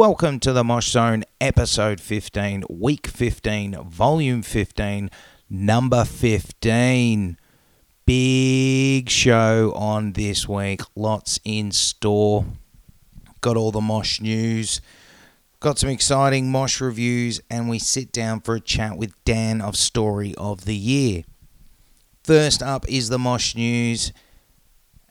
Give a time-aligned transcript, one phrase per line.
[0.00, 5.10] Welcome to the Mosh Zone, episode 15, week 15, volume 15,
[5.50, 7.36] number 15.
[8.06, 12.46] Big show on this week, lots in store.
[13.42, 14.80] Got all the Mosh news,
[15.60, 19.76] got some exciting Mosh reviews, and we sit down for a chat with Dan of
[19.76, 21.24] Story of the Year.
[22.24, 24.14] First up is the Mosh news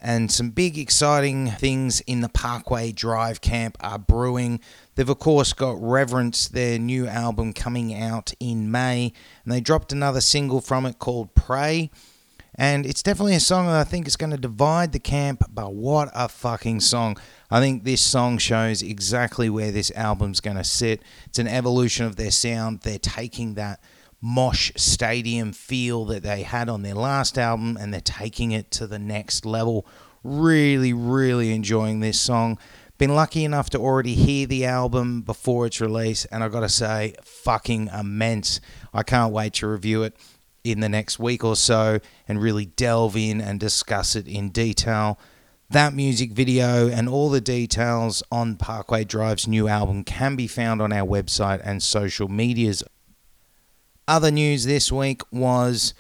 [0.02, 4.62] and some big exciting things in the Parkway Drive camp are brewing.
[5.00, 9.14] They've, of course, got Reverence, their new album coming out in May,
[9.46, 11.90] and they dropped another single from it called Pray.
[12.56, 15.74] And it's definitely a song that I think is going to divide the camp, but
[15.74, 17.18] what a fucking song.
[17.50, 21.02] I think this song shows exactly where this album's going to sit.
[21.28, 22.82] It's an evolution of their sound.
[22.82, 23.80] They're taking that
[24.20, 28.86] mosh stadium feel that they had on their last album and they're taking it to
[28.86, 29.88] the next level.
[30.26, 32.60] Really, really enjoying this song.
[33.00, 36.70] Been lucky enough to already hear the album before its release, and I've got to
[36.70, 38.60] say, fucking immense.
[38.94, 40.18] I can't wait to review it
[40.66, 45.18] in the next week or so and really delve in and discuss it in detail.
[45.70, 50.82] That music video and all the details on Parkway Drive's new album can be found
[50.82, 52.84] on our website and social medias.
[54.10, 55.94] Other news this week was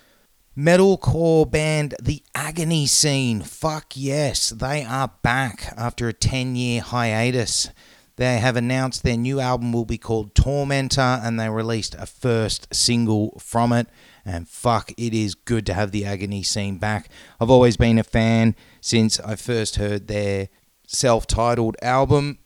[0.59, 3.41] metalcore band The Agony Scene.
[3.41, 7.69] Fuck yes, they are back after a 10 year hiatus.
[8.17, 12.67] They have announced their new album will be called Tormentor and they released a first
[12.75, 13.87] single from it.
[14.25, 17.07] And fuck, it is good to have the Agony Scene back.
[17.39, 20.49] I've always been a fan since I first heard their
[20.85, 22.39] self titled album.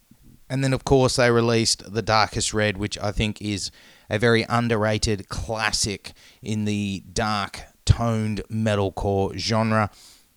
[0.47, 3.71] And then, of course, they released The Darkest Red, which I think is
[4.07, 6.11] a very underrated classic
[6.43, 9.89] in the dark toned metalcore genre.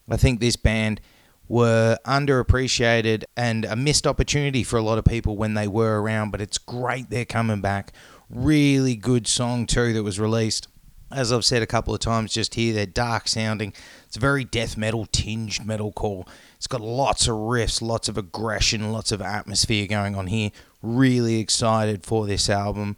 [0.08, 1.00] I think this band
[1.48, 6.30] were underappreciated and a missed opportunity for a lot of people when they were around,
[6.30, 7.92] but it's great they're coming back.
[8.28, 10.68] Really good song, too, that was released.
[11.12, 13.72] As I've said a couple of times just here, they're dark sounding.
[14.06, 16.26] It's very death metal tinged metalcore.
[16.56, 20.50] It's got lots of riffs, lots of aggression, lots of atmosphere going on here.
[20.82, 22.96] Really excited for this album.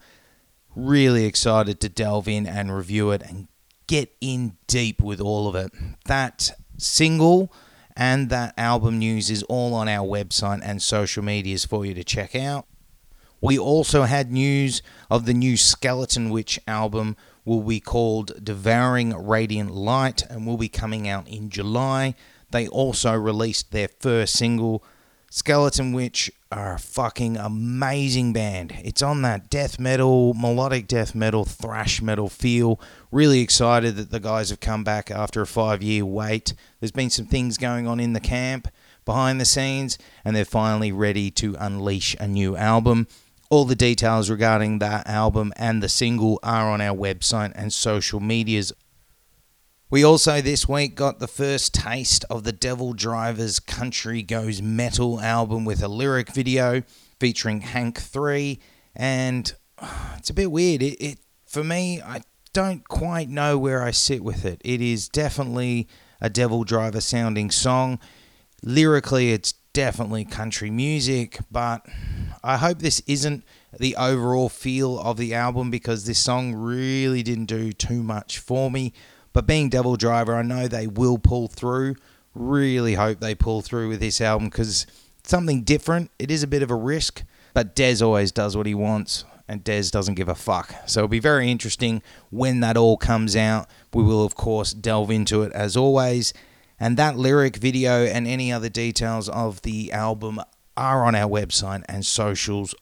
[0.74, 3.48] Really excited to delve in and review it and
[3.88, 5.72] get in deep with all of it.
[6.04, 7.52] That single
[7.96, 12.04] and that album news is all on our website and social medias for you to
[12.04, 12.66] check out.
[13.40, 19.72] We also had news of the new Skeleton Witch album will be called Devouring Radiant
[19.72, 22.14] Light and will be coming out in July.
[22.50, 24.84] They also released their first single
[25.30, 28.74] Skeleton Witch are a fucking amazing band.
[28.82, 32.80] It's on that death metal, melodic death metal, thrash metal feel.
[33.10, 36.54] Really excited that the guys have come back after a five year wait.
[36.80, 38.68] There's been some things going on in the camp
[39.04, 43.08] behind the scenes, and they're finally ready to unleash a new album.
[43.50, 48.20] All the details regarding that album and the single are on our website and social
[48.20, 48.72] medias.
[49.90, 55.18] We also this week got the first taste of the Devil Drivers Country Goes Metal
[55.18, 56.82] album with a lyric video
[57.18, 58.60] featuring Hank 3
[58.94, 59.50] and
[60.18, 60.82] it's a bit weird.
[60.82, 62.20] It, it for me I
[62.52, 64.60] don't quite know where I sit with it.
[64.62, 65.88] It is definitely
[66.20, 67.98] a Devil Driver sounding song.
[68.62, 71.86] Lyrically it's definitely country music, but
[72.44, 73.42] I hope this isn't
[73.78, 78.70] the overall feel of the album because this song really didn't do too much for
[78.70, 78.92] me.
[79.38, 81.94] But being Devil Driver, I know they will pull through.
[82.34, 84.84] Really hope they pull through with this album because
[85.22, 86.10] something different.
[86.18, 87.22] It is a bit of a risk,
[87.54, 90.74] but Dez always does what he wants and Dez doesn't give a fuck.
[90.86, 93.70] So it'll be very interesting when that all comes out.
[93.94, 96.34] We will, of course, delve into it as always.
[96.80, 100.40] And that lyric video and any other details of the album
[100.76, 102.74] are on our website and socials.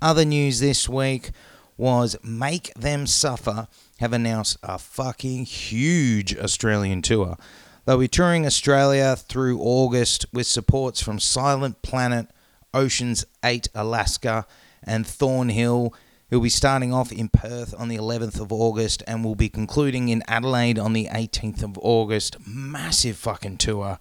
[0.00, 1.32] Other news this week
[1.76, 3.68] was Make Them Suffer
[4.00, 7.36] have announced a fucking huge Australian tour.
[7.84, 12.28] They'll be touring Australia through August with supports from Silent Planet,
[12.72, 14.46] Oceans Ate Alaska,
[14.82, 15.94] and Thornhill.
[16.30, 20.08] He'll be starting off in Perth on the 11th of August and will be concluding
[20.08, 22.36] in Adelaide on the 18th of August.
[22.46, 23.98] Massive fucking tour.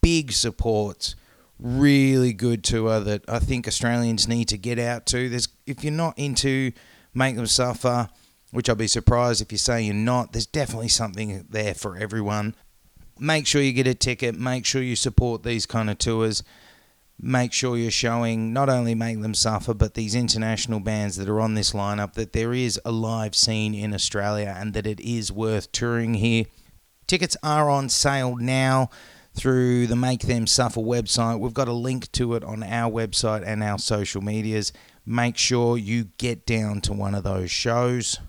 [0.00, 1.16] Big supports.
[1.58, 5.28] Really good tour that I think Australians need to get out to.
[5.28, 6.72] There's if you're not into
[7.12, 8.08] Make Them Suffer,
[8.54, 10.32] which I'll be surprised if you say you're not.
[10.32, 12.54] There's definitely something there for everyone.
[13.18, 16.44] Make sure you get a ticket, make sure you support these kind of tours.
[17.20, 21.40] Make sure you're showing not only Make Them Suffer, but these international bands that are
[21.40, 25.32] on this lineup that there is a live scene in Australia and that it is
[25.32, 26.44] worth touring here.
[27.06, 28.88] Tickets are on sale now.
[29.34, 31.40] through the Make Them Suffer website.
[31.40, 34.72] We've got a link to it on our website and our social medias.
[35.04, 38.20] Make sure you get down to one of those shows.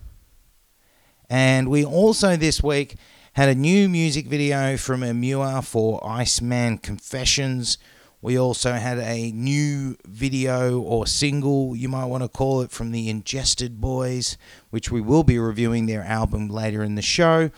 [1.28, 2.96] And we also this week
[3.32, 7.78] had a new music video from Emmure for Iceman Confessions.
[8.22, 12.92] We also had a new video or single, you might want to call it, from
[12.92, 14.38] the Ingested Boys,
[14.70, 17.50] which we will be reviewing their album later in the show.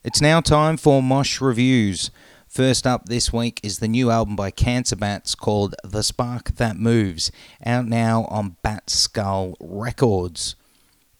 [0.04, 2.12] It's now time for Mosh Reviews.
[2.48, 6.78] First up this week is the new album by Cancer Bats called The Spark That
[6.78, 7.30] Moves,
[7.64, 10.56] out now on Bat Skull Records.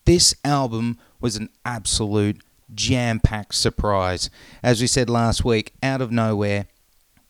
[0.06, 2.42] This album was an absolute
[2.74, 4.30] jam packed surprise.
[4.64, 6.68] As we said last week, out of nowhere,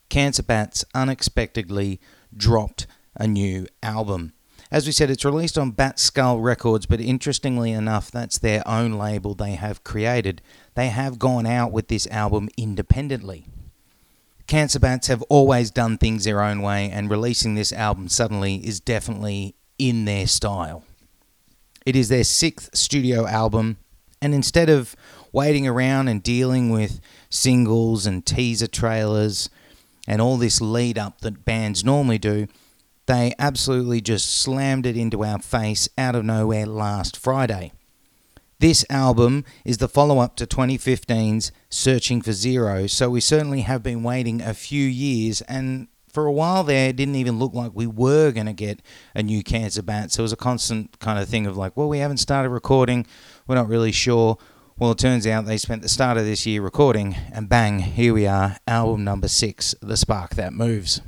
[0.09, 1.99] Cancer Bats unexpectedly
[2.35, 2.85] dropped
[3.15, 4.33] a new album.
[4.69, 8.93] As we said, it's released on Bat Skull Records, but interestingly enough, that's their own
[8.93, 10.43] label they have created.
[10.75, 13.47] They have gone out with this album independently.
[14.47, 18.79] Cancer Bats have always done things their own way, and releasing this album suddenly is
[18.79, 20.85] definitely in their style.
[21.85, 23.77] It is their sixth studio album,
[24.21, 24.95] and instead of
[25.33, 29.49] waiting around and dealing with singles and teaser trailers
[30.07, 32.47] and all this lead up that bands normally do,
[33.05, 37.73] they absolutely just slammed it into our face out of nowhere last Friday.
[38.59, 43.83] This album is the follow up to 2015's Searching for Zero, so we certainly have
[43.83, 47.73] been waiting a few years, and for a while there, it didn't even look like
[47.75, 48.81] we were going to get
[49.13, 50.11] a new Cancer Bat.
[50.11, 53.05] So it was a constant kind of thing of like, well, we haven't started recording,
[53.45, 54.39] we're not really sure.
[54.79, 58.15] Well, it turns out they spent the start of this year recording, and bang, here
[58.15, 60.99] we are, album number six, The Spark That Moves.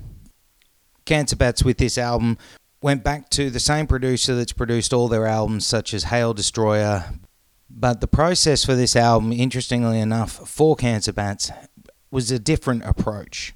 [1.06, 2.38] Cancer Bats with this album
[2.80, 7.06] went back to the same producer that's produced all their albums, such as Hail Destroyer.
[7.70, 11.52] But the process for this album, interestingly enough, for Cancer Bats,
[12.12, 13.54] was a different approach.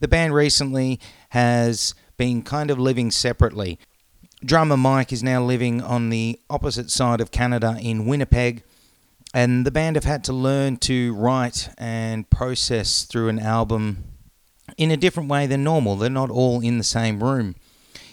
[0.00, 0.98] The band recently
[1.30, 3.78] has been kind of living separately.
[4.44, 8.64] Drummer Mike is now living on the opposite side of Canada in Winnipeg
[9.34, 14.04] and the band have had to learn to write and process through an album
[14.76, 15.96] in a different way than normal.
[15.96, 17.56] They're not all in the same room.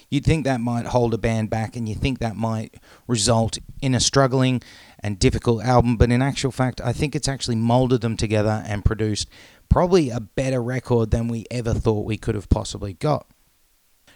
[0.08, 2.74] You'd think that might hold a band back, and you think that might
[3.06, 4.60] result in a struggling
[5.02, 8.84] and difficult album, but in actual fact, I think it's actually molded them together and
[8.84, 9.28] produced
[9.68, 13.26] probably a better record than we ever thought we could have possibly got.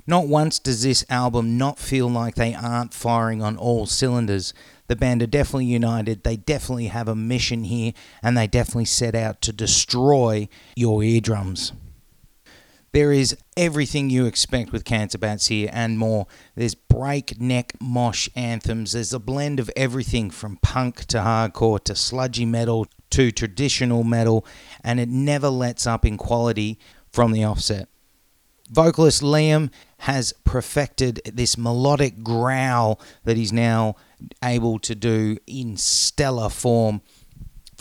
[0.06, 4.52] Not once does this album not feel like they aren't firing on all cylinders.
[4.86, 9.14] The band are definitely united, they definitely have a mission here, and they definitely set
[9.14, 11.72] out to destroy your eardrums.
[12.94, 16.28] There is everything you expect with Cancer Bats here and more.
[16.54, 18.92] There's breakneck mosh anthems.
[18.92, 24.46] There's a blend of everything from punk to hardcore to sludgy metal to traditional metal,
[24.84, 26.78] and it never lets up in quality
[27.10, 27.88] from the offset.
[28.70, 33.96] Vocalist Liam has perfected this melodic growl that he's now
[34.40, 37.02] able to do in stellar form.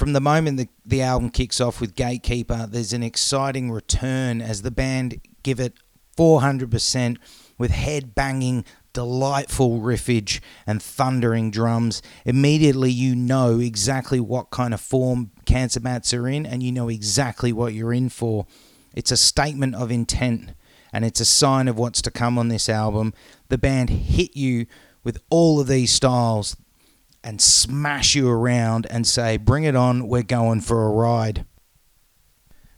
[0.03, 4.61] From the moment the, the album kicks off with Gatekeeper, there's an exciting return as
[4.61, 5.75] the band give it
[6.17, 7.15] 400%
[7.57, 12.01] with head banging, delightful riffage, and thundering drums.
[12.25, 16.89] Immediately, you know exactly what kind of form Cancer Bats are in, and you know
[16.89, 18.45] exactly what you're in for.
[18.93, 20.49] It's a statement of intent
[20.91, 23.13] and it's a sign of what's to come on this album.
[23.47, 24.65] The band hit you
[25.05, 26.57] with all of these styles
[27.23, 31.45] and smash you around and say, Bring it on, we're going for a ride.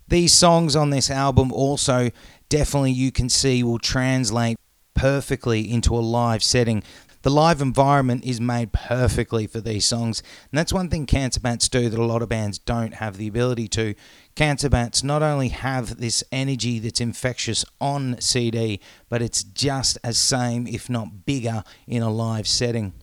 [0.08, 2.12] These songs on this album also
[2.48, 4.58] definitely you can see will translate
[4.94, 6.84] perfectly into a live setting.
[7.24, 10.22] The live environment is made perfectly for these songs,
[10.52, 13.28] and that's one thing Cancer Bats do that a lot of bands don't have the
[13.28, 13.96] ability to.
[14.36, 20.20] Cancer Bats not only have this energy that's infectious on CD, but it's just as
[20.20, 22.94] same, if not bigger, in a live setting.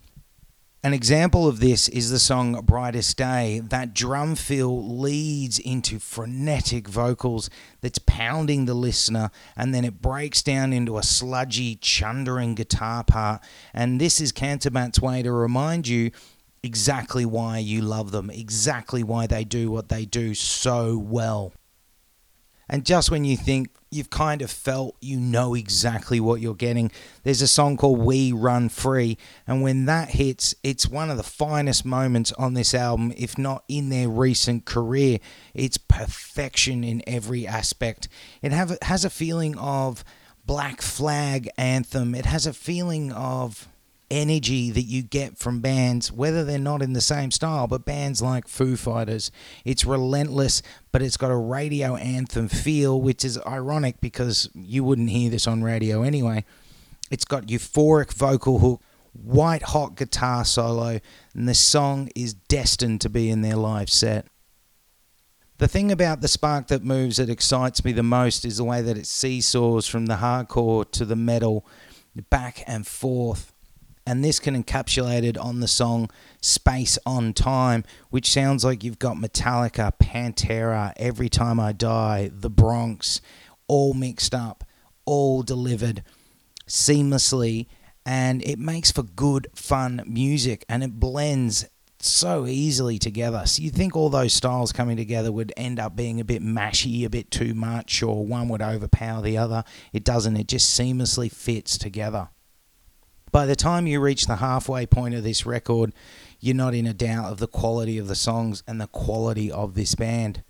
[0.84, 3.60] An example of this is the song Brightest Day.
[3.60, 7.48] That drum fill leads into frenetic vocals
[7.80, 13.44] that's pounding the listener, and then it breaks down into a sludgy, chundering guitar part.
[13.72, 16.10] And this is Cancer Bats' way to remind you
[16.64, 21.52] exactly why you love them, exactly why they do what they do so well.
[22.68, 26.90] And just when you think you've kind of felt you know exactly what you're getting,
[27.22, 29.18] there's a song called We Run Free.
[29.46, 33.64] And when that hits, it's one of the finest moments on this album, if not
[33.68, 35.18] in their recent career.
[35.54, 38.08] It's perfection in every aspect.
[38.40, 40.04] It have, has a feeling of
[40.44, 43.68] Black Flag anthem, it has a feeling of
[44.12, 48.20] energy that you get from bands, whether they're not in the same style, but bands
[48.20, 49.32] like Foo Fighters.
[49.64, 55.10] It's relentless, but it's got a radio anthem feel, which is ironic because you wouldn't
[55.10, 56.44] hear this on radio anyway.
[57.10, 61.00] It's got euphoric vocal hook, white hot guitar solo,
[61.34, 64.26] and the song is destined to be in their live set.
[65.56, 68.82] The thing about the spark that moves that excites me the most is the way
[68.82, 71.64] that it seesaws from the hardcore to the metal,
[72.28, 73.51] back and forth
[74.06, 78.98] and this can encapsulate it on the song Space and Time, which sounds like you've
[78.98, 83.20] got Metallica, Pantera, Every Time I Die, The Bronx,
[83.68, 84.64] all mixed up,
[85.04, 86.02] all delivered
[86.66, 87.66] seamlessly,
[88.04, 91.66] and it makes for good, fun music and it blends
[92.00, 93.44] so easily together.
[93.46, 97.04] So you think all those styles coming together would end up being a bit mashy,
[97.04, 99.62] a bit too much, or one would overpower the other.
[99.92, 102.30] It doesn't, it just seamlessly fits together.
[103.32, 105.94] By the time you reach the halfway point of this record,
[106.38, 109.74] you're not in a doubt of the quality of the songs and the quality of
[109.74, 110.42] this band.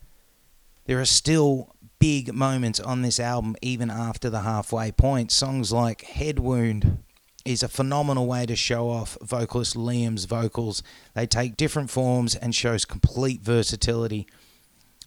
[0.87, 5.31] There are still big moments on this album even after the halfway point.
[5.31, 6.99] Songs like Head Wound
[7.45, 10.83] is a phenomenal way to show off vocalist Liam's vocals.
[11.15, 14.27] They take different forms and shows complete versatility.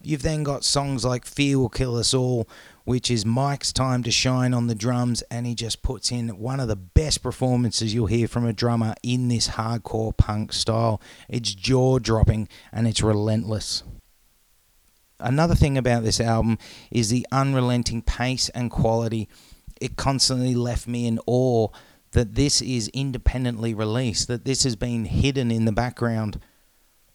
[0.02, 2.48] You've then got songs like Fear Will Kill Us All,
[2.86, 6.60] which is Mike's time to shine on the drums, and he just puts in one
[6.60, 11.00] of the best performances you'll hear from a drummer in this hardcore punk style.
[11.28, 13.82] It's jaw dropping and it's relentless.
[15.18, 16.58] Another thing about this album
[16.92, 19.28] is the unrelenting pace and quality.
[19.80, 21.68] It constantly left me in awe
[22.12, 26.40] that this is independently released, that this has been hidden in the background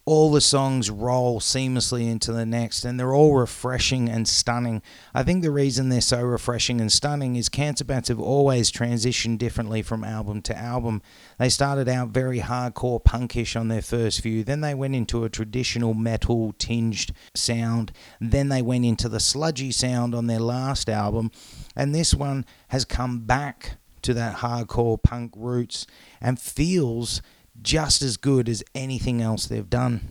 [0.05, 4.81] all the songs roll seamlessly into the next and they're all refreshing and stunning.
[5.13, 9.37] I think the reason they're so refreshing and stunning is Cancer Bats have always transitioned
[9.37, 11.01] differently from album to album.
[11.37, 15.29] They started out very hardcore punkish on their first few, then they went into a
[15.29, 21.31] traditional metal tinged sound, then they went into the sludgy sound on their last album,
[21.75, 25.85] and this one has come back to that hardcore punk roots
[26.19, 27.21] and feels
[27.61, 30.09] just as good as anything else they've done.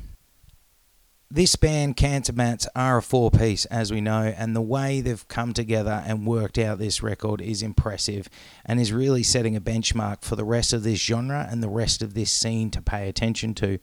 [1.32, 5.28] This band, Cancer Bats, are a four piece, as we know, and the way they've
[5.28, 8.28] come together and worked out this record is impressive
[8.64, 12.02] and is really setting a benchmark for the rest of this genre and the rest
[12.02, 13.78] of this scene to pay attention to.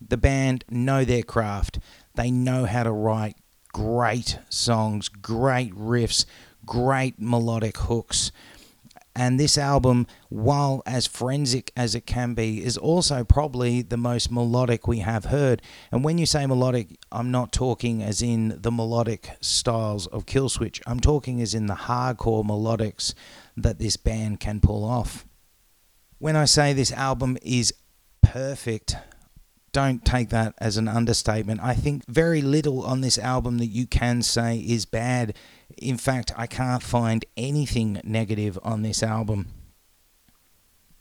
[0.00, 1.80] The band know their craft,
[2.14, 3.36] they know how to write
[3.74, 6.24] great songs, great riffs,
[6.64, 8.32] great melodic hooks
[9.16, 14.30] and this album, while as forensic as it can be, is also probably the most
[14.30, 15.62] melodic we have heard.
[15.90, 20.82] And when you say melodic, I'm not talking as in the melodic styles of Killswitch,
[20.86, 23.14] I'm talking as in the hardcore melodics
[23.56, 25.24] that this band can pull off.
[26.18, 27.72] When I say this album is
[28.20, 28.96] perfect,
[29.72, 31.60] don't take that as an understatement.
[31.62, 35.34] I think very little on this album that you can say is bad.
[35.76, 39.48] In fact, I can't find anything negative on this album.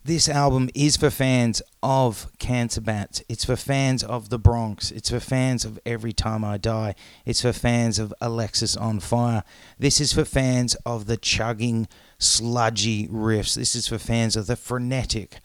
[0.06, 3.24] This album is for fans of Cancer Bats.
[3.28, 4.92] It's for fans of The Bronx.
[4.92, 6.94] It's for fans of Every Time I Die.
[7.26, 9.42] It's for fans of Alexisonfire.
[9.80, 11.88] This is for fans of the chugging,
[12.20, 13.56] sludgy riffs.
[13.56, 15.40] This is for fans of the frenetic,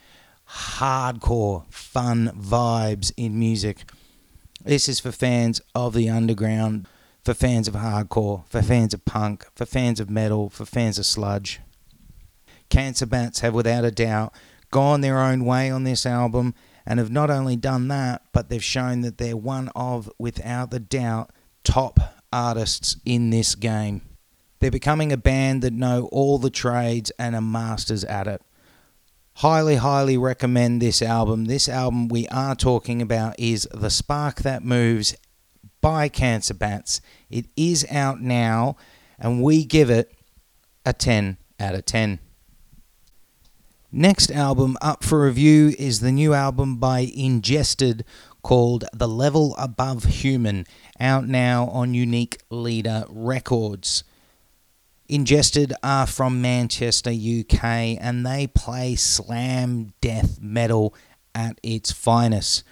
[0.47, 3.91] hardcore, fun vibes in music.
[4.63, 6.87] This is for fans of the underground
[7.31, 11.07] for fans of hardcore, for fans of punk, for fans of metal, for fans of
[11.07, 11.61] sludge.
[12.69, 14.35] Cancer Bats have without a doubt
[14.73, 18.65] gone their own way on this album and have not only done that, but they've
[18.65, 21.31] shown that they're one of, without a doubt,
[21.63, 22.01] top
[22.33, 24.03] artists in this game.
[24.59, 28.43] They're becoming a band that know all the trades and are masters at it.
[29.35, 31.45] Highly, highly recommend this album.
[31.45, 35.15] This album we are talking about is The Spark That Moves
[35.81, 37.01] by Cancer Bats.
[37.29, 38.77] It is out now,
[39.19, 40.13] and we give it
[40.85, 42.19] a 10 out of 10.
[43.93, 48.05] Next album up for review is the new album by Ingested
[48.43, 50.65] called The Level Above Human,
[51.01, 54.05] out now on Unique Leader Records.
[55.09, 57.65] Ingested are from Manchester, UK,
[58.01, 60.95] and they play slam death metal
[61.35, 62.63] at its finest.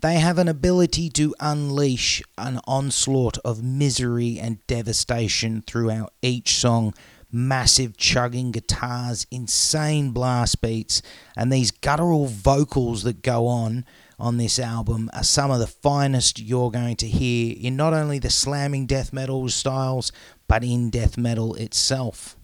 [0.00, 6.94] They have an ability to unleash an onslaught of misery and devastation throughout each song.
[7.30, 11.02] Massive chugging guitars, insane blast beats,
[11.36, 13.84] and these guttural vocals that go on
[14.18, 18.20] on this album are some of the finest you're going to hear in not only
[18.20, 20.12] the slamming death metal styles,
[20.46, 22.36] but in death metal itself.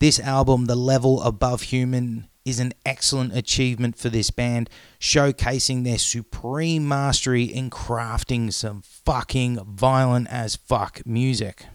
[0.00, 5.98] This album, The Level Above Human, is an excellent achievement for this band, showcasing their
[5.98, 11.66] supreme mastery in crafting some fucking violent as fuck music.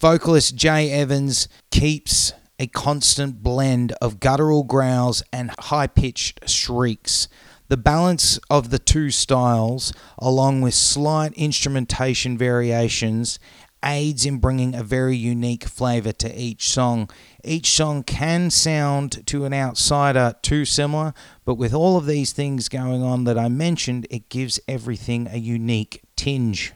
[0.00, 7.28] Vocalist Jay Evans keeps a constant blend of guttural growls and high pitched shrieks.
[7.68, 13.38] The balance of the two styles, along with slight instrumentation variations,
[13.84, 17.10] aids in bringing a very unique flavour to each song.
[17.44, 22.68] Each song can sound to an outsider too similar, but with all of these things
[22.68, 26.72] going on that I mentioned, it gives everything a unique tinge.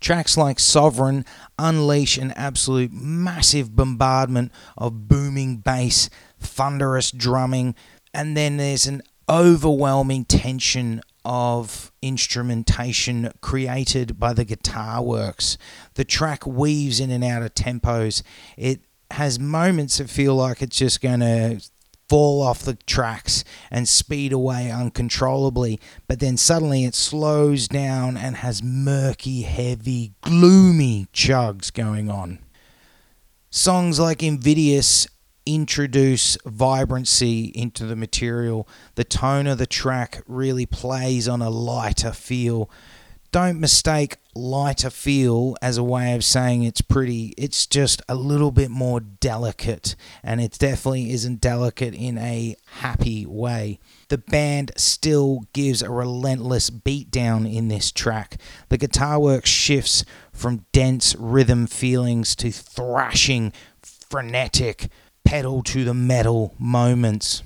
[0.00, 1.24] Tracks like Sovereign
[1.58, 7.74] unleash an absolute massive bombardment of booming bass, thunderous drumming,
[8.12, 15.58] and then there's an overwhelming tension of instrumentation created by the guitar works.
[15.94, 18.22] The track weaves in and out of tempos.
[18.56, 21.60] It has moments that feel like it's just going to
[22.08, 23.42] fall off the tracks
[23.72, 31.08] and speed away uncontrollably, but then suddenly it slows down and has murky, heavy, gloomy
[31.12, 32.38] chugs going on.
[33.50, 35.08] Songs like Invidious
[35.46, 38.68] introduce vibrancy into the material.
[38.96, 42.68] The tone of the track really plays on a lighter feel.
[43.32, 47.34] Don't mistake lighter feel as a way of saying it's pretty.
[47.36, 53.26] It's just a little bit more delicate, and it definitely isn't delicate in a happy
[53.26, 53.78] way.
[54.08, 58.38] The band still gives a relentless beatdown in this track.
[58.68, 64.88] The guitar work shifts from dense rhythm feelings to thrashing, frenetic,
[65.26, 67.42] pedal to the metal moments.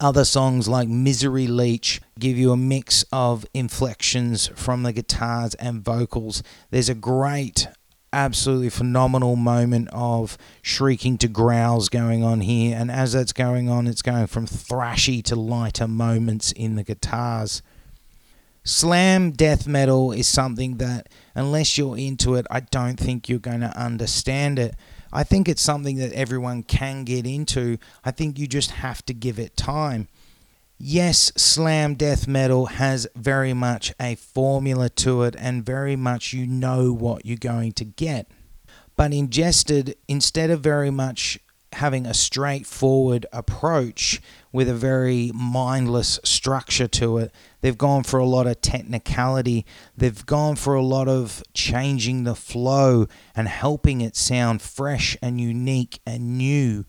[0.00, 5.84] Other songs like Misery Leech give you a mix of inflections from the guitars and
[5.84, 6.42] vocals.
[6.70, 7.68] There's a great,
[8.12, 13.86] absolutely phenomenal moment of shrieking to growls going on here, and as that's going on,
[13.86, 17.62] it's going from thrashy to lighter moments in the guitars.
[18.64, 23.60] Slam death metal is something that, unless you're into it, I don't think you're going
[23.60, 24.74] to understand it.
[25.14, 27.78] I think it's something that everyone can get into.
[28.04, 30.08] I think you just have to give it time.
[30.76, 36.46] Yes, slam death metal has very much a formula to it, and very much you
[36.48, 38.26] know what you're going to get.
[38.96, 41.38] But ingested, instead of very much
[41.74, 44.20] having a straightforward approach
[44.52, 47.32] with a very mindless structure to it.
[47.64, 49.64] They've gone for a lot of technicality.
[49.96, 55.40] They've gone for a lot of changing the flow and helping it sound fresh and
[55.40, 56.84] unique and new.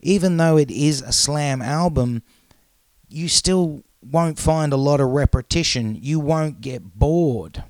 [0.00, 2.22] Even though it is a slam album,
[3.06, 5.94] you still won't find a lot of repetition.
[6.00, 7.62] You won't get bored.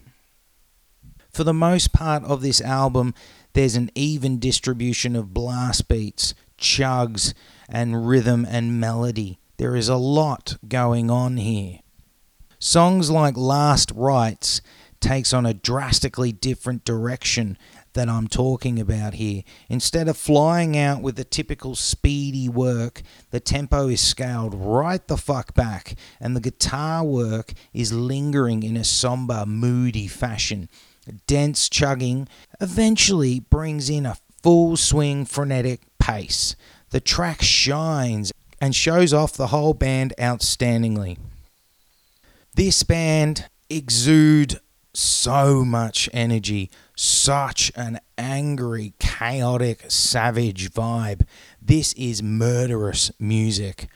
[1.32, 3.14] For the most part of this album,
[3.54, 7.34] there's an even distribution of blast beats, chugs,
[7.68, 9.40] and rhythm and melody.
[9.56, 11.80] There is a lot going on here.
[12.64, 14.62] Songs like Last Rites
[14.98, 17.58] takes on a drastically different direction
[17.92, 19.42] that I'm talking about here.
[19.68, 25.18] Instead of flying out with the typical speedy work, the tempo is scaled right the
[25.18, 30.70] fuck back, and the guitar work is lingering in a somber, moody fashion.
[31.26, 32.28] Dense chugging
[32.62, 36.56] eventually brings in a full swing frenetic pace.
[36.88, 41.18] The track shines and shows off the whole band outstandingly.
[42.56, 44.60] This band exude
[44.92, 51.26] so much energy, such an angry, chaotic, savage vibe.
[51.60, 53.88] This is murderous music.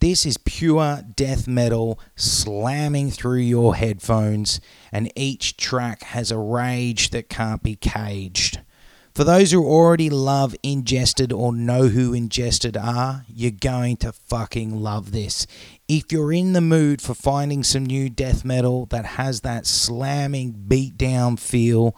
[0.00, 7.10] This is pure death metal slamming through your headphones, and each track has a rage
[7.10, 8.58] that can't be caged.
[9.14, 14.80] For those who already love Ingested or know who Ingested are, you're going to fucking
[14.80, 15.48] love this.
[15.88, 20.64] If you're in the mood for finding some new death metal that has that slamming
[20.68, 21.96] beatdown feel,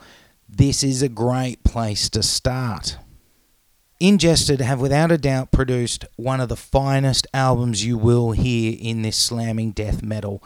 [0.48, 2.96] this is a great place to start.
[4.00, 9.02] Ingested have without a doubt produced one of the finest albums you will hear in
[9.02, 10.42] this slamming death metal.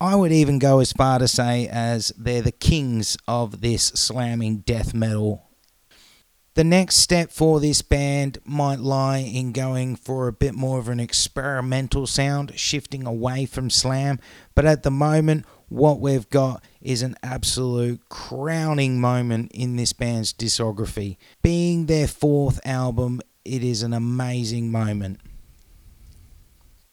[0.00, 4.58] I would even go as far to say as they're the kings of this slamming
[4.58, 5.50] death metal
[6.54, 10.88] The next step for this band might lie in going for a bit more of
[10.88, 14.20] an experimental sound, shifting away from slam.
[14.54, 20.32] But at the moment, what we've got is an absolute crowning moment in this band's
[20.32, 21.16] discography.
[21.42, 25.18] Being their fourth album, it is an amazing moment.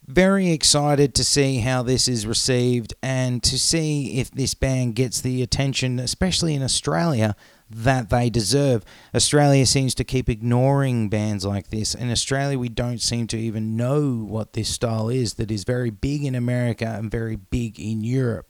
[0.08, 5.22] Very excited to see how this is received and to see if this band gets
[5.22, 7.36] the attention, especially in Australia,
[7.74, 8.84] that they deserve.
[9.16, 11.96] Australia seems to keep ignoring bands like this.
[11.96, 15.90] In Australia, we don't seem to even know what this style is that is very
[15.90, 18.48] big in America and very big in Europe.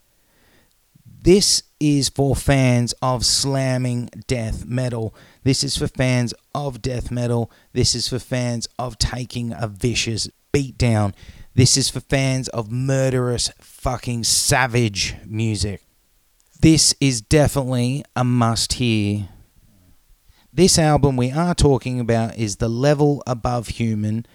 [1.23, 5.13] This is for fans of slamming death metal.
[5.43, 7.51] This is for fans of death metal.
[7.73, 11.13] This is for fans of taking a vicious beatdown.
[11.53, 15.84] This is for fans of murderous, fucking savage music.
[16.62, 19.30] This is definitely a must hear.
[20.54, 24.28] This album we are talking about is The Level Above Human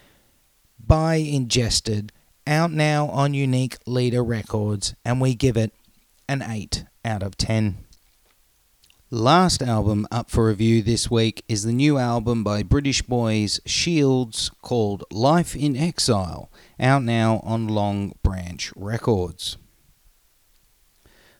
[0.76, 2.10] by Ingested,
[2.44, 5.72] out now on Unique Leader Records, and we give it
[6.28, 7.76] an 8 out of 10.
[9.08, 14.50] Last album up for review this week is the new album by British boys Shields
[14.62, 19.58] called Life in Exile, out now on Long Branch Records.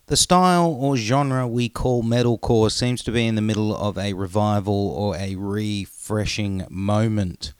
[0.08, 4.12] The style or genre we call metalcore seems to be in the middle of a
[4.12, 7.52] revival or a refreshing moment.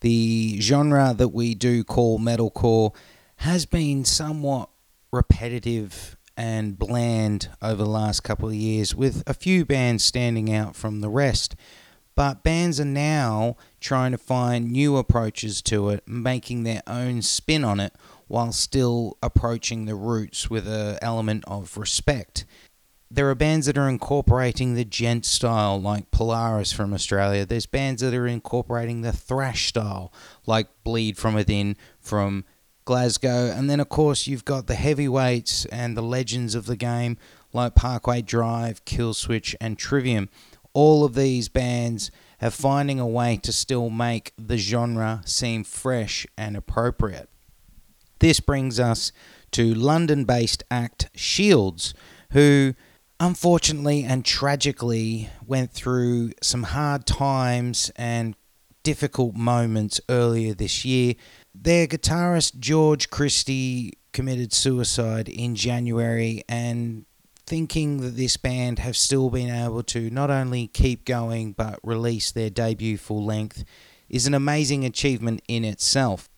[0.00, 2.94] The genre that we do call metalcore
[3.36, 4.68] has been somewhat
[5.10, 10.76] repetitive and bland over the last couple of years, with a few bands standing out
[10.76, 11.56] from the rest.
[12.14, 17.64] But bands are now trying to find new approaches to it, making their own spin
[17.64, 17.94] on it,
[18.30, 22.44] while still approaching the roots with an element of respect.
[23.10, 27.44] There are bands that are incorporating the djent style, like Polaris from Australia.
[27.44, 30.12] There's bands that are incorporating the thrash style,
[30.46, 32.44] like Bleed from Within from
[32.84, 33.50] Glasgow.
[33.50, 37.16] And then, of course, you've got the heavyweights and the legends of the game
[37.52, 40.28] like Parkway Drive, Killswitch, and Trivium.
[40.72, 46.28] All of these bands have finding a way to still make the genre seem fresh
[46.38, 47.28] and appropriate.
[48.20, 49.12] This brings us
[49.52, 51.92] to London based act Shields,
[52.32, 52.74] who
[53.18, 58.34] unfortunately and tragically went through some hard times and
[58.82, 61.14] difficult moments earlier this year
[61.54, 67.04] their guitarist George Christie committed suicide in January, and
[67.46, 72.30] thinking that this band have still been able to not only keep going but release
[72.30, 73.64] their debut full length
[74.08, 76.29] is an amazing achievement in itself.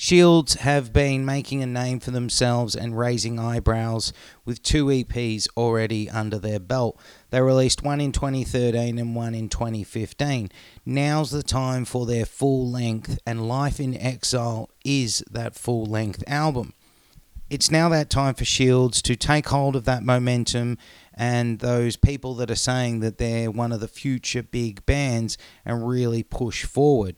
[0.00, 4.12] Shields have been making a name for themselves and raising eyebrows
[4.44, 6.96] with two EPs already under their belt.
[7.30, 10.50] They released one in 2013 and one in 2015.
[10.86, 16.22] Now's the time for their full length, and Life in Exile is that full length
[16.28, 16.74] album.
[17.50, 20.78] It's now that time for Shields to take hold of that momentum
[21.12, 25.88] and those people that are saying that they're one of the future big bands and
[25.88, 27.16] really push forward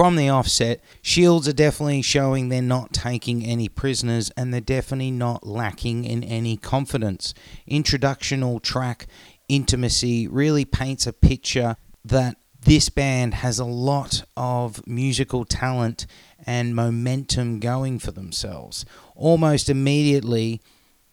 [0.00, 5.10] from the offset, Shields are definitely showing they're not taking any prisoners and they're definitely
[5.10, 7.34] not lacking in any confidence.
[7.70, 9.06] Introductional track
[9.50, 16.06] Intimacy really paints a picture that this band has a lot of musical talent
[16.46, 18.86] and momentum going for themselves.
[19.14, 20.62] Almost immediately,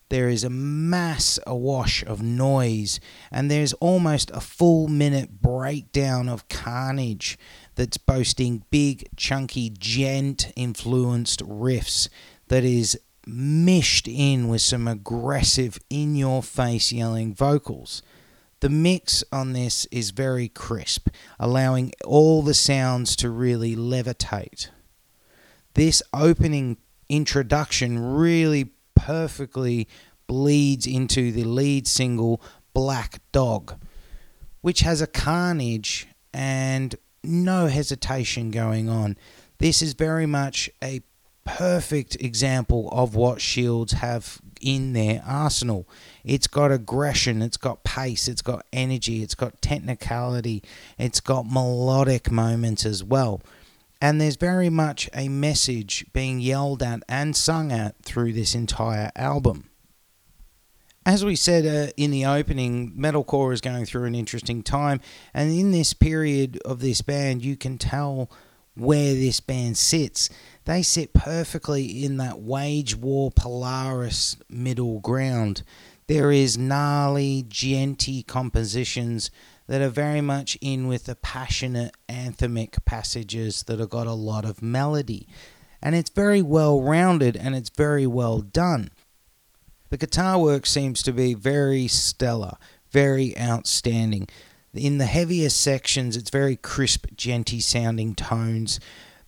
[0.10, 6.47] there is a mass awash of noise, and there's almost a full minute breakdown of
[6.47, 7.38] carnage
[7.78, 12.10] that's boasting big, chunky, djent influenced riffs
[12.48, 18.02] that is meshed in with some aggressive, in your face yelling vocals.
[18.62, 21.10] The mix on this is very crisp,
[21.40, 24.70] allowing all the sounds to really levitate.
[25.76, 29.88] This opening introduction really perfectly
[30.26, 32.42] bleeds into the lead single
[32.74, 33.76] Black Dog,
[34.62, 36.96] which has a carnage and
[37.28, 39.18] no hesitation going on.
[39.60, 41.02] This is very much a
[41.46, 45.88] perfect example of what Shields have in their arsenal.
[46.24, 50.63] It's got aggression, it's got pace, it's got energy, it's got technicality,
[50.98, 53.42] it's got melodic moments as well.
[54.02, 59.12] And there's very much a message being yelled at and sung at through this entire
[59.16, 59.70] album
[61.08, 65.00] as we said uh, in the opening, metalcore is going through an interesting time,
[65.34, 68.30] and in this period of this band, you can tell
[68.76, 70.30] where this band sits.
[70.65, 75.63] They sit perfectly in that wage war Polaris middle ground.
[76.08, 79.32] There is gnarly, djenty compositions
[79.67, 84.43] that are very much in with the passionate anthemic passages that have got a lot
[84.43, 85.26] of melody.
[85.82, 88.89] And it's very well rounded and it's very well done.
[89.89, 92.58] The guitar work seems to be very stellar,
[92.91, 94.28] very outstanding.
[94.73, 98.80] In the heavier sections, it's very crisp, djenty sounding tones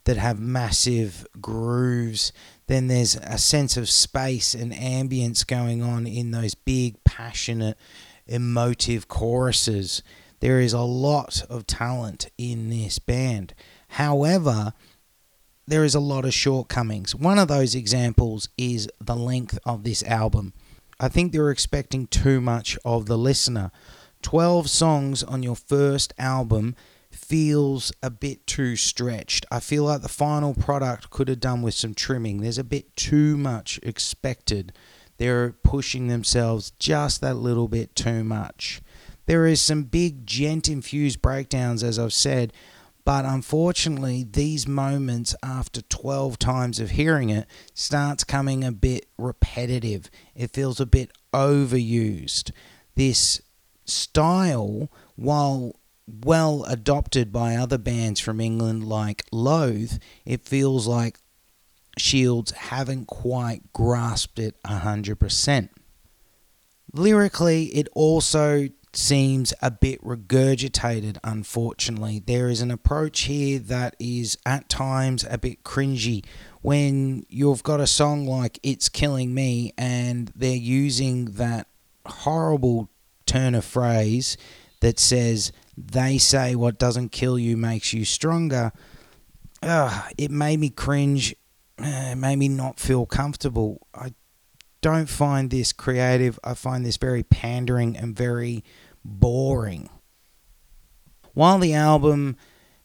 [0.04, 2.32] that have massive grooves.
[2.66, 7.76] Then there's a sense of space and ambience going on in those big, passionate,
[8.26, 10.02] emotive choruses.
[10.40, 13.54] There is a lot of talent in this band.
[13.88, 14.72] However,
[15.70, 17.14] there is a lot of shortcomings.
[17.14, 20.52] One of those examples is the length of this album.
[20.98, 23.70] I think they're expecting too much of the listener.
[24.22, 26.74] 12 songs on your first album
[27.12, 29.46] feels a bit too stretched.
[29.50, 32.40] I feel like the final product could have done with some trimming.
[32.40, 34.72] There's a bit too much expected.
[35.18, 38.82] They're pushing themselves just that little bit too much.
[39.26, 42.52] There is some big djent infused breakdowns, as I've said,
[43.04, 50.10] but unfortunately, these moments after 12 times of hearing it starts coming a bit repetitive.
[50.34, 52.50] It feels a bit overused.
[52.94, 53.40] This
[53.84, 61.18] style, while well adopted by other bands from England like Loathe, it feels like
[61.98, 65.68] Shields haven't quite grasped it 100%.
[66.92, 72.22] Lyrically, it also seems a bit regurgitated, unfortunately.
[72.24, 76.24] There is an approach here that is at times a bit cringy
[76.62, 81.66] when you've got a song like It's Killing Me and they're using that
[82.06, 82.90] horrible
[83.26, 84.36] turn of phrase
[84.80, 88.72] that says, They say what doesn't kill you makes you stronger.
[89.62, 91.34] Ugh, it made me cringe.
[91.82, 93.86] It made me not feel comfortable.
[93.94, 94.12] I
[94.80, 96.38] don't find this creative.
[96.42, 98.64] I find this very pandering and very
[99.04, 99.88] boring.
[101.34, 102.36] While the album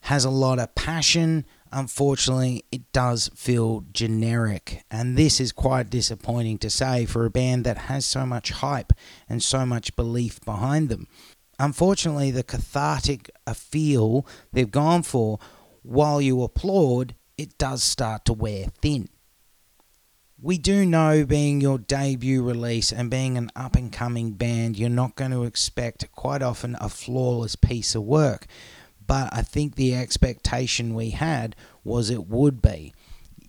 [0.02, 4.84] has a lot of passion, unfortunately, it does feel generic.
[4.90, 8.92] And this is quite disappointing to say for a band that has so much hype
[9.28, 11.08] and so much belief behind them.
[11.58, 15.38] Unfortunately, the cathartic feel they've gone for,
[15.82, 19.08] while you applaud, it does start to wear thin
[20.40, 24.90] we do know being your debut release and being an up and coming band, you're
[24.90, 28.46] not going to expect quite often a flawless piece of work.
[29.06, 32.92] But I think the expectation we had was it would be.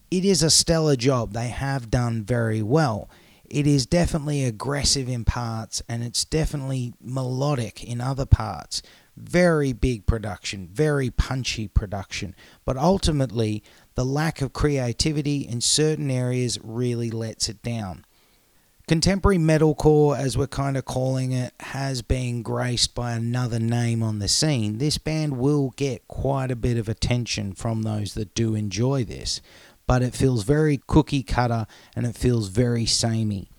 [0.10, 1.34] It is a stellar job.
[1.34, 3.10] They have done very well.
[3.50, 8.82] It is definitely aggressive in parts and it's definitely melodic in other parts.
[9.18, 12.36] Very big production, very punchy production.
[12.66, 13.64] But ultimately,
[13.98, 18.06] the lack of creativity in certain areas really lets it down.
[18.88, 24.20] Contemporary metalcore, as we're kind of calling it, has been graced by another name on
[24.20, 24.78] the scene.
[24.78, 29.42] This band will get quite a bit of attention from those that do enjoy this,
[29.88, 33.50] but it feels very cookie cutter and it feels very samey.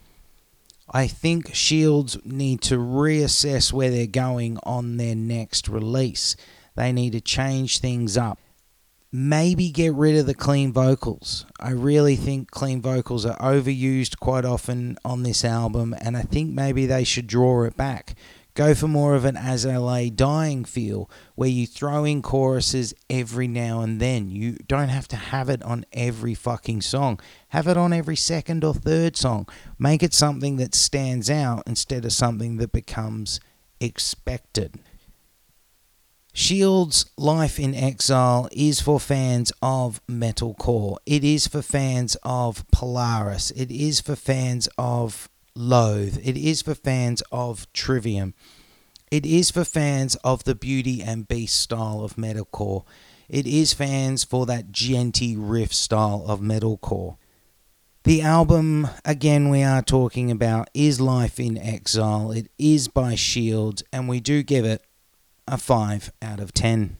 [0.89, 6.37] I think Shields need to reassess where they're going on their next release.
[6.77, 8.39] They need to change things up
[9.11, 11.47] maybe get rid of the clean vocals.
[11.59, 16.53] I really think clean vocals are overused quite often on this album, and I think
[16.53, 18.15] maybe they should draw it back.
[18.55, 22.93] Go for more of an As I Lay Dying feel, where you throw in choruses
[23.09, 24.31] every now and then.
[24.31, 27.21] You don't have to have it on every fucking song.
[27.51, 29.49] Have it on every second or third song.
[29.79, 33.39] Make it something that stands out instead of something that becomes
[33.79, 34.75] expected.
[36.39, 40.99] Shield's Life in Exile is for fans of metalcore.
[41.05, 43.51] It is for fans of Polaris.
[43.51, 46.17] It is for fans of Loathe.
[46.23, 48.35] It is for fans of Trivium.
[49.11, 52.85] It is for fans of the Beauty and Beast style of metalcore.
[53.29, 57.17] It is fans for that djenty riff style of metalcore.
[58.05, 62.31] The album, again, we are talking about is Life in Exile.
[62.31, 64.83] It is by Shields, and we do give it
[65.53, 66.97] a 5 out of 10.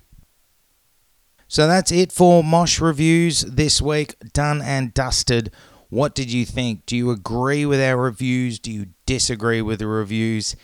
[1.47, 4.17] So that's it for Mosh Reviews this week.
[4.33, 5.51] Done and dusted.
[5.89, 6.85] What did you think?
[6.85, 8.59] Do you agree with our reviews?
[8.59, 10.55] Do you disagree with the reviews?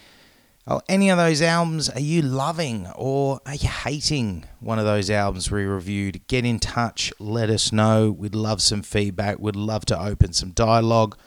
[0.67, 5.11] Oh, any of those albums are you loving or are you hating one of those
[5.11, 6.27] albums we reviewed?
[6.27, 8.11] Get in touch, let us know.
[8.11, 9.39] We'd love some feedback.
[9.39, 11.19] We'd love to open some dialogue.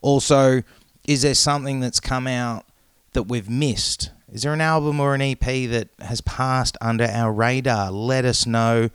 [0.00, 0.62] Also,
[1.06, 2.64] is there something that's come out
[3.12, 7.32] that we've missed is there an album or an EP that has passed under our
[7.32, 7.90] radar?
[7.90, 8.90] Let us know.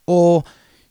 [0.06, 0.44] or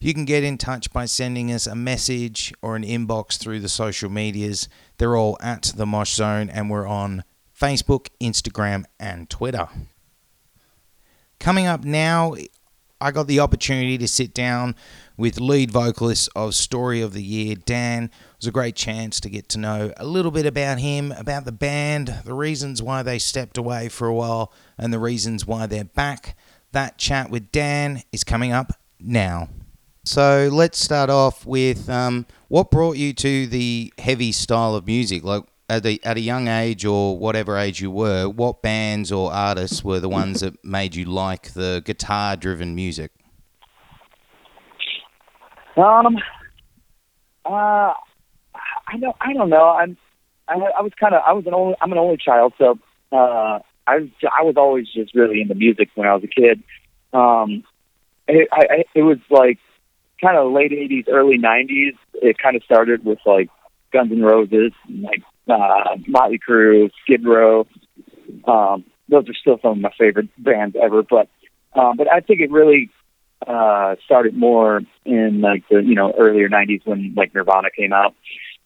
[0.04, 3.70] you can get in touch by sending us a message or an inbox through the
[3.70, 4.68] social medias.
[4.98, 7.24] They're all at the Mosh Zone and we're on
[7.58, 9.70] Facebook, Instagram, and Twitter.
[11.39, 12.36] Coming up now,
[13.00, 14.76] I got the opportunity to sit down
[15.16, 18.06] with lead vocalist of Story of the Year, Dan.
[18.06, 21.46] It was a great chance to get to know a little bit about him, about
[21.46, 25.66] the band, the reasons why they stepped away for a while, and the reasons why
[25.66, 26.38] they're back.
[26.74, 29.48] That chat with Dan is coming up now.
[30.06, 35.24] So let's start off with um, what brought you to the heavy style of music?
[35.24, 39.32] Like, at a, at a young age or whatever age you were, what bands or
[39.32, 43.12] artists were the ones that made you like the guitar driven music?
[45.78, 46.18] Um,
[47.46, 47.94] uh,
[48.54, 49.70] I don't, I don't know.
[49.70, 49.98] I'm,
[50.50, 52.78] I, I was kind of, I was an only, I'm an only child, so
[53.13, 56.62] uh, I was, I was always just really into music when I was a kid.
[57.13, 57.63] Um,
[58.28, 59.60] it, I, it was like
[60.24, 61.98] kind of late '80s, early '90s.
[62.16, 63.50] It kind of started with like
[63.92, 67.68] Guns N' Roses, like uh, Motley Crue, Skid Row.
[68.46, 71.04] Um, those are still some of my favorite bands ever.
[71.04, 71.30] But
[71.76, 72.90] um, but I think it really
[73.46, 78.16] uh, started more in like the you know earlier '90s when like Nirvana came out.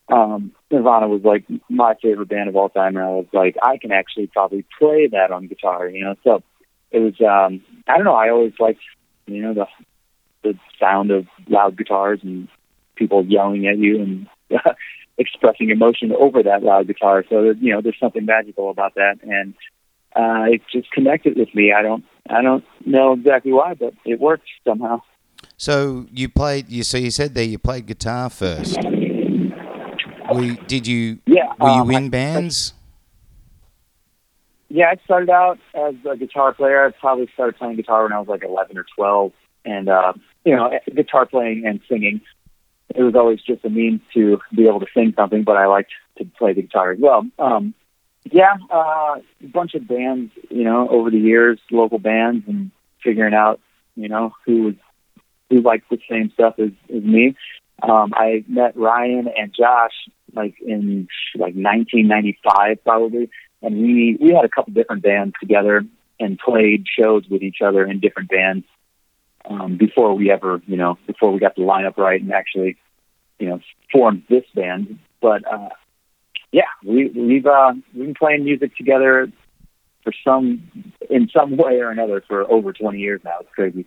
[0.10, 3.78] Um, Nirvana was like my favorite band of all time, and I was like, I
[3.78, 6.16] can actually probably play that on guitar, you know.
[6.24, 6.44] So
[6.92, 8.16] it was um, I don't know.
[8.16, 8.82] I always liked
[9.26, 9.68] you know the
[10.44, 12.48] the sound of loud guitars and
[12.96, 14.28] people yelling at you and
[15.18, 17.24] expressing emotion over that loud guitar.
[17.30, 19.54] So you know, there's something magical about that, and
[20.16, 21.74] uh, it just connected with me.
[21.74, 25.02] I don't, I don't know exactly why, but it worked somehow.
[25.58, 26.70] So you played.
[26.70, 28.78] You so you said that you played guitar first.
[30.32, 31.20] Were, did you?
[31.26, 31.54] Yeah.
[31.60, 32.74] Were you um, in I- bands?
[34.70, 36.86] Yeah, I started out as a guitar player.
[36.86, 39.32] I probably started playing guitar when I was like 11 or 12,
[39.64, 40.12] and uh,
[40.48, 42.22] you know, guitar playing and singing.
[42.96, 45.92] It was always just a means to be able to sing something, but I liked
[46.20, 47.28] to play the guitar as well.
[47.38, 47.74] Um,
[48.32, 52.72] yeah, uh, a bunch of bands, you know, over the years, local bands, and
[53.04, 53.60] figuring out,
[53.98, 54.76] you know, who was
[55.50, 57.36] who liked the same stuff as, as me.
[57.84, 59.94] Um, I met Ryan and Josh
[60.34, 63.30] like in like 1995 probably,
[63.62, 65.84] and we we had a couple different bands together
[66.22, 68.66] and played shows with each other in different bands
[69.48, 72.78] um, before we ever, you know, before we got the lineup right and actually,
[73.40, 73.60] you know,
[73.92, 75.00] formed this band.
[75.22, 75.70] But uh,
[76.52, 79.32] yeah, we we've uh, we've been playing music together
[80.04, 80.72] for some
[81.10, 83.38] in some way or another for over 20 years now.
[83.42, 83.86] It's crazy.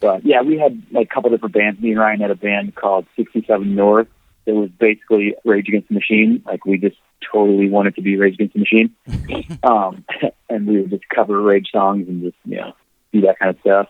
[0.00, 1.80] But yeah, we had like a couple different bands.
[1.80, 4.08] Me and Ryan had a band called 67 North.
[4.46, 6.42] It was basically Rage Against the Machine.
[6.46, 6.96] Like we just
[7.30, 8.96] totally wanted to be Rage Against the Machine.
[9.62, 10.04] um,
[10.48, 12.72] and we would just cover Rage songs and just, you know,
[13.12, 13.88] do that kind of stuff.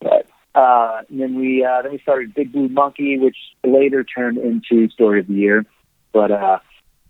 [0.00, 4.38] But uh, and then we uh, then we started Big Blue Monkey, which later turned
[4.38, 5.66] into Story of the Year.
[6.12, 6.58] But uh,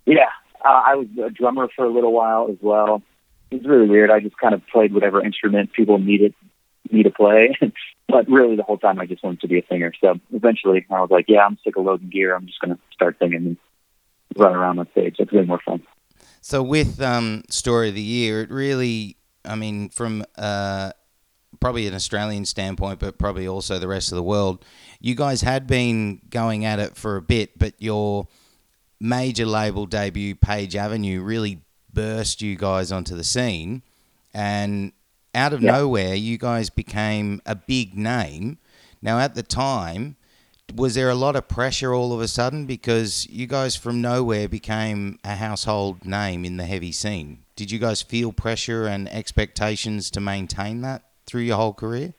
[0.06, 0.30] yeah,
[0.64, 3.02] uh, I was a drummer for a little while as well.
[3.50, 4.10] It was really weird.
[4.10, 6.34] I just kind of played whatever instrument people needed
[6.90, 7.54] me to play.
[8.08, 9.92] but really, the whole time I just wanted to be a singer.
[10.00, 12.34] So eventually, I was like, "Yeah, I'm sick of loading gear.
[12.34, 13.56] I'm just going to start singing and
[14.36, 15.16] run around on stage.
[15.18, 15.82] It's way more fun."
[16.40, 20.92] So with um, story of the year, it really, I mean, from uh,
[21.64, 24.62] probably an Australian standpoint, but probably also the rest of the world,
[25.00, 28.28] you guys had been going at it for a bit, but your
[29.00, 33.80] major label debut, Page Avenue, really burst you guys onto the scene,
[34.34, 34.92] and
[35.34, 35.72] out of Yeah.
[35.72, 38.58] nowhere, you guys became a big name.
[39.00, 40.16] Now, at the time,
[40.74, 44.50] was there a lot of pressure all of a sudden because you guys from nowhere
[44.50, 47.38] became a household name in the heavy scene?
[47.56, 52.14] Did you guys feel pressure and expectations to maintain that through your whole career?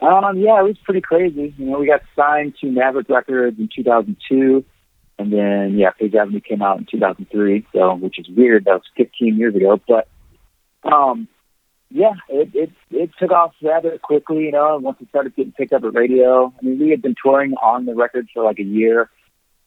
[0.00, 1.54] Um, yeah, it was pretty crazy.
[1.56, 4.64] You know, we got signed to Maverick Records in 2002,
[5.18, 7.66] and then yeah, Page Avenue came out in 2003.
[7.72, 8.66] So, which is weird.
[8.66, 10.08] That was 15 years ago, but
[10.82, 11.28] um,
[11.90, 14.44] yeah, it it it took off rather quickly.
[14.44, 16.52] You know, once it started getting picked up at radio.
[16.58, 19.08] I mean, we had been touring on the record for like a year.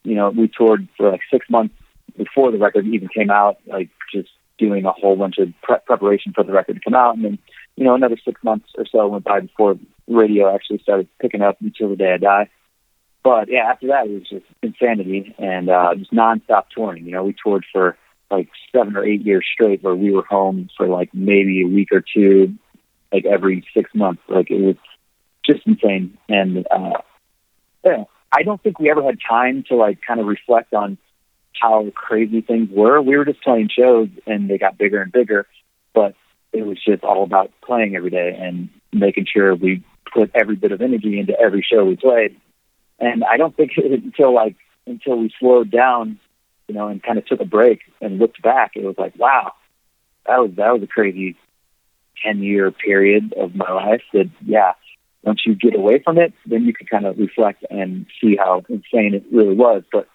[0.03, 1.75] You know, we toured for like six months
[2.17, 4.29] before the record even came out, like just
[4.59, 7.39] doing a whole bunch of pre- preparation for the record to come out, and then
[7.75, 11.57] you know another six months or so went by before radio actually started picking up
[11.61, 12.49] until the day I die.
[13.23, 17.05] But yeah, after that it was just insanity and uh, just nonstop touring.
[17.05, 17.97] You know, we toured for
[18.31, 21.89] like seven or eight years straight, where we were home for like maybe a week
[21.91, 22.55] or two,
[23.11, 24.21] like every six months.
[24.27, 24.75] Like it was
[25.45, 26.17] just insane.
[26.27, 27.01] And uh,
[27.83, 30.97] yeah, I don't think we ever had time to like kind of reflect on
[31.59, 33.01] how crazy things were.
[33.01, 35.47] We were just playing shows and they got bigger and bigger,
[35.93, 36.15] but
[36.53, 39.83] it was just all about playing every day and making sure we
[40.13, 42.35] put every bit of energy into every show we played.
[42.99, 44.55] And I don't think it, until like
[44.87, 46.19] until we slowed down,
[46.67, 49.53] you know, and kind of took a break and looked back, it was like, wow,
[50.25, 51.35] that was that was a crazy
[52.23, 54.01] ten year period of my life.
[54.13, 54.73] That yeah,
[55.23, 58.63] once you get away from it, then you can kind of reflect and see how
[58.69, 59.83] insane it really was.
[59.91, 60.07] But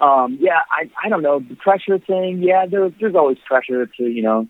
[0.00, 2.42] um, yeah, I I don't know the pressure thing.
[2.42, 4.48] Yeah, there's there's always pressure to you know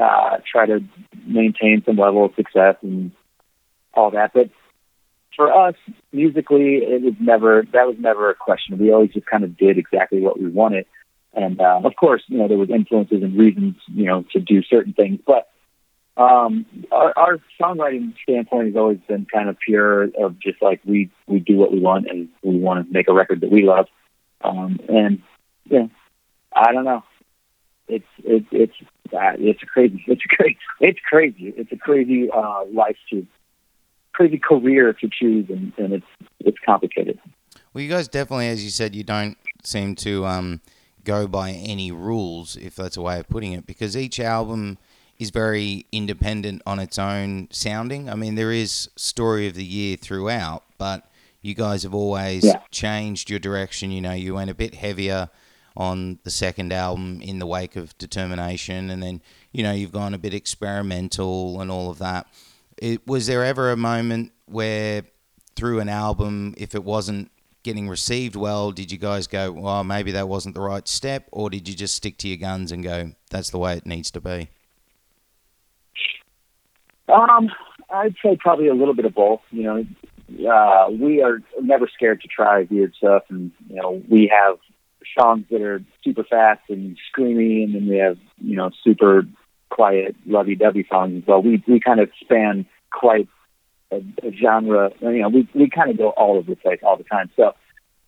[0.00, 0.80] uh, try to
[1.26, 3.12] maintain some level of success and
[3.92, 4.32] all that.
[4.34, 4.50] But
[5.36, 5.74] for us,
[6.12, 8.78] musically, it was never that was never a question.
[8.78, 10.86] We always just kind of did exactly what we wanted,
[11.32, 14.62] and uh, of course, you know, there was influences and reasons, you know, to do
[14.62, 15.20] certain things.
[15.26, 15.48] But
[16.16, 21.10] um, our, our songwriting standpoint has always been kind of pure of just like we
[21.26, 23.86] we do what we want and we want to make a record that we love.
[24.44, 25.22] Um, and
[25.64, 25.86] yeah,
[26.54, 27.02] I don't know.
[27.88, 28.74] It's it's it's
[29.12, 33.26] uh, it's crazy it's crazy it's crazy it's a crazy uh, life to
[34.12, 36.06] crazy career to choose and, and it's
[36.40, 37.18] it's complicated.
[37.72, 40.60] Well, you guys definitely, as you said, you don't seem to um,
[41.02, 44.78] go by any rules, if that's a way of putting it, because each album
[45.18, 48.08] is very independent on its own sounding.
[48.08, 51.08] I mean, there is story of the year throughout, but
[51.44, 52.60] you guys have always yeah.
[52.70, 53.90] changed your direction.
[53.90, 55.28] You know, you went a bit heavier
[55.76, 59.20] on the second album in the wake of Determination, and then
[59.52, 62.26] you know you've gone a bit experimental and all of that.
[62.78, 65.02] It, was there ever a moment where
[65.54, 67.30] through an album, if it wasn't
[67.62, 71.50] getting received well, did you guys go, well, maybe that wasn't the right step, or
[71.50, 74.20] did you just stick to your guns and go, that's the way it needs to
[74.20, 74.48] be?
[77.08, 77.50] Um,
[77.90, 79.42] I'd say probably a little bit of both.
[79.50, 79.86] You know,
[80.30, 84.58] uh, we are never scared to try weird stuff, and you know, we have
[85.18, 89.22] songs that are super fast and screamy, and then we have you know super
[89.70, 91.42] quiet, lovey-dovey songs well.
[91.42, 93.28] We we kind of span quite
[93.90, 94.90] a, a genre.
[95.00, 97.30] You know, we we kind of go all over the place all the time.
[97.36, 97.52] So,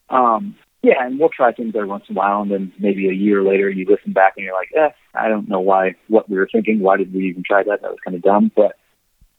[0.09, 3.13] um, yeah, and we'll try things every once in a while, and then maybe a
[3.13, 6.37] year later you listen back and you're like, eh, I don't know why what we
[6.37, 6.81] were thinking.
[6.81, 7.83] Why did we even try that?
[7.83, 8.51] That was kind of dumb.
[8.55, 8.77] But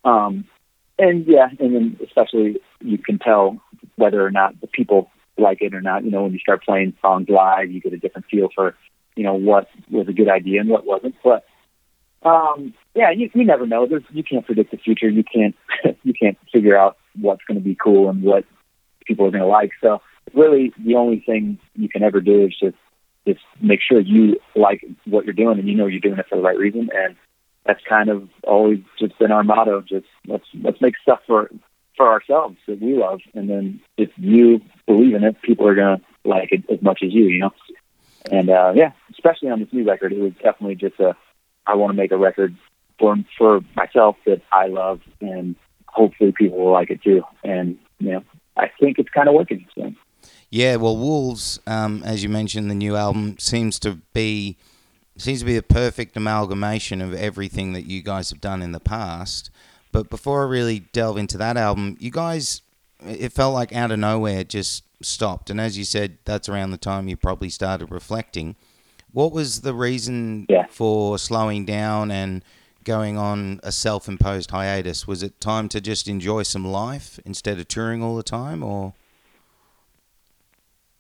[0.04, 0.46] um,
[1.00, 3.62] and yeah, and then especially you can tell
[3.96, 6.04] whether or not the people like it or not.
[6.04, 8.76] You know, when you start playing songs live, you get a different feel for
[9.16, 11.16] you know what was a good idea and what wasn't.
[11.24, 11.46] But
[12.24, 13.86] um, yeah, you, you never know.
[13.86, 15.10] There's, you can't predict the future.
[15.10, 15.56] You can't
[16.04, 18.46] you can't figure out what's going to be cool and what
[19.06, 19.72] people are going to like.
[19.82, 20.02] So
[20.34, 22.78] really, the only thing you can ever do is just
[23.28, 26.38] just make sure you like what you're doing and you know you're doing it for
[26.38, 26.90] the right reason.
[26.96, 27.16] And
[27.68, 29.82] that's kind of always just been our motto.
[29.82, 31.52] Just let's let's make stuff for
[31.98, 36.02] for ourselves that we love, and then if you believe in it, people are gonna
[36.24, 37.26] like it as much as you.
[37.26, 37.54] You know.
[38.32, 41.16] And uh, yeah, especially on this new record, it was definitely just a
[41.66, 42.56] I want to make a record
[42.98, 45.56] for for myself that I love, and
[45.88, 47.24] hopefully people will like it too.
[47.44, 48.24] And you know,
[48.56, 49.66] I think it's kind of working.
[49.76, 49.94] So.
[50.50, 54.58] Yeah, well, Wolves, um, as you mentioned, the new album seems to be
[55.22, 58.80] seems to be a perfect amalgamation of everything that you guys have done in the
[58.80, 59.50] past.
[59.92, 62.62] But before I really delve into that album, you guys,
[63.06, 65.50] it felt like out of nowhere it just stopped.
[65.50, 68.56] And as you said, that's around the time you probably started reflecting.
[69.12, 70.66] What was the reason yeah.
[70.70, 72.44] for slowing down and
[72.84, 75.08] going on a self-imposed hiatus?
[75.08, 78.94] Was it time to just enjoy some life instead of touring all the time, or?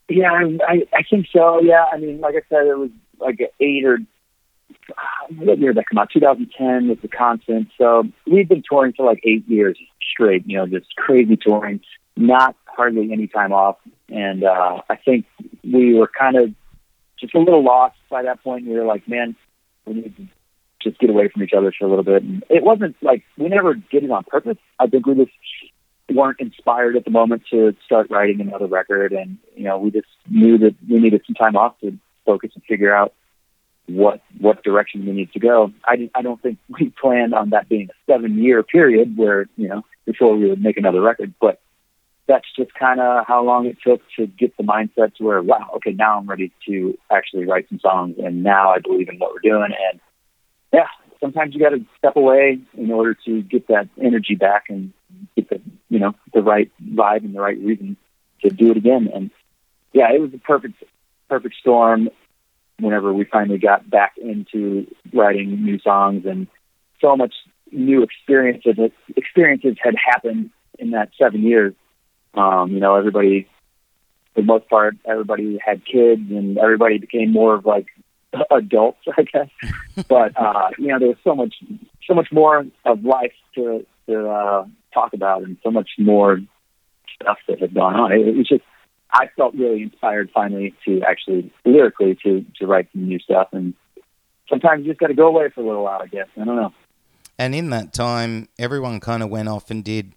[0.09, 0.31] Yeah,
[0.67, 1.61] I, I think so.
[1.61, 3.99] Yeah, I mean, like I said, it was like eight or
[5.29, 6.09] what year did that come out?
[6.11, 7.69] 2010 was the constant.
[7.77, 9.77] So we've been touring for like eight years
[10.13, 10.43] straight.
[10.47, 11.81] You know, just crazy touring,
[12.15, 13.77] not hardly any time off.
[14.09, 15.25] And uh, I think
[15.63, 16.53] we were kind of
[17.19, 18.67] just a little lost by that point.
[18.67, 19.35] We were like, man,
[19.85, 20.27] we need to
[20.81, 22.23] just get away from each other for a little bit.
[22.23, 24.57] And it wasn't like we never did it on purpose.
[24.79, 25.31] I think we just
[26.13, 29.11] weren't inspired at the moment to start writing another record.
[29.11, 31.97] And, you know, we just knew that we needed some time off to
[32.27, 33.13] focus and figure out
[33.87, 35.71] what what direction we need to go.
[35.85, 39.69] I, I don't think we planned on that being a seven year period where, you
[39.69, 41.33] know, before we would make another record.
[41.39, 41.59] But
[42.27, 45.71] that's just kind of how long it took to get the mindset to where, wow,
[45.77, 49.33] okay, now I'm ready to actually write some songs, and now I believe in what
[49.33, 49.71] we're doing.
[49.89, 50.01] And
[50.73, 50.87] yeah,
[51.21, 54.91] sometimes you got to step away in order to get that energy back and
[55.37, 57.95] get the you know the right vibe and the right reason
[58.41, 59.09] to do it again.
[59.13, 59.31] And
[59.93, 60.83] yeah, it was a perfect
[61.29, 62.09] perfect storm.
[62.79, 66.47] Whenever we finally got back into writing new songs, and
[67.01, 67.33] so much
[67.71, 68.75] new experiences
[69.15, 71.73] experiences had happened in that seven years
[72.37, 73.47] um, you know, everybody
[74.33, 77.87] for the most part, everybody had kids and everybody became more of like
[78.51, 79.49] adults, I guess.
[80.07, 81.55] but uh, you know, there was so much,
[82.05, 86.39] so much more of life to to uh, talk about, and so much more
[87.19, 88.11] stuff that had gone on.
[88.11, 88.63] It, it was just,
[89.11, 93.73] I felt really inspired finally to actually lyrically to to write some new stuff, and
[94.49, 96.27] sometimes you just got to go away for a little while, I guess.
[96.39, 96.73] I don't know.
[97.39, 100.13] And in that time, everyone kind of went off and did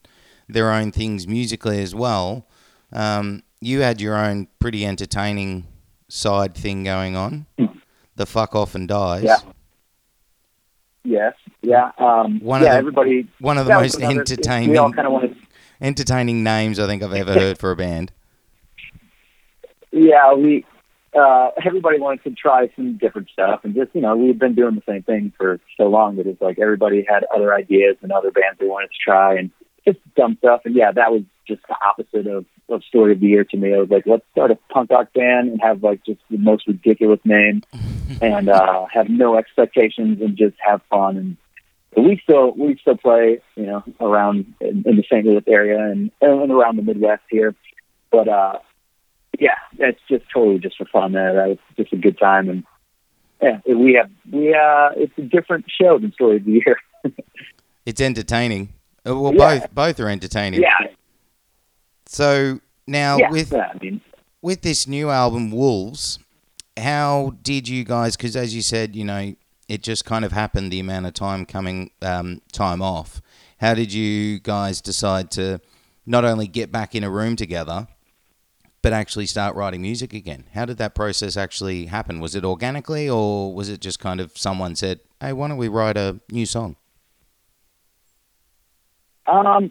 [0.48, 2.46] their own things musically as well.
[2.92, 5.66] Um, you had your own pretty entertaining
[6.08, 7.46] side thing going on.
[8.16, 9.22] The fuck off and dies.
[9.24, 9.36] Yeah.
[11.04, 11.34] Yes.
[11.62, 11.92] Yeah.
[11.98, 12.68] Um, One yeah.
[12.68, 13.28] of the- everybody.
[13.38, 15.36] One of the most another- entertaining We all kind of wanted.
[15.80, 18.12] entertaining names I think I've ever heard for a band.
[19.92, 20.64] Yeah, we.
[21.12, 24.76] Uh, everybody wanted to try some different stuff, and just you know, we've been doing
[24.76, 28.30] the same thing for so long that it's like everybody had other ideas and other
[28.30, 29.50] bands they wanted to try, and
[29.84, 30.62] just dumb stuff.
[30.64, 33.74] And yeah, that was just the opposite of, of Story of the Year to me.
[33.74, 36.68] I was like, let's start a punk rock band and have like just the most
[36.68, 37.62] ridiculous name,
[38.22, 41.16] and uh, have no expectations and just have fun.
[41.16, 41.36] And
[41.94, 45.24] but we still we still play, you know, around in, in the St.
[45.24, 47.54] Louis area and, and around the Midwest here.
[48.12, 48.58] But uh,
[49.40, 51.16] yeah, it's just totally just for fun.
[51.16, 52.62] Uh, that was just a good time, and
[53.42, 56.76] yeah, we have we uh, it's a different show than Story of the Year.
[57.86, 58.68] It's entertaining.
[59.08, 59.58] Uh, Well, Yeah.
[59.58, 60.60] both both are entertaining.
[60.60, 60.88] yeah,
[62.06, 63.52] So now yeah, with.
[63.54, 64.00] I mean,
[64.42, 66.18] with this new album Wolves,
[66.78, 68.16] how did you guys?
[68.16, 69.34] Because as you said, you know,
[69.68, 70.72] it just kind of happened.
[70.72, 73.20] The amount of time coming um, time off.
[73.60, 75.60] How did you guys decide to
[76.06, 77.86] not only get back in a room together,
[78.82, 80.44] but actually start writing music again?
[80.54, 82.20] How did that process actually happen?
[82.20, 85.68] Was it organically, or was it just kind of someone said, "Hey, why don't we
[85.68, 86.76] write a new song?"
[89.26, 89.70] Um,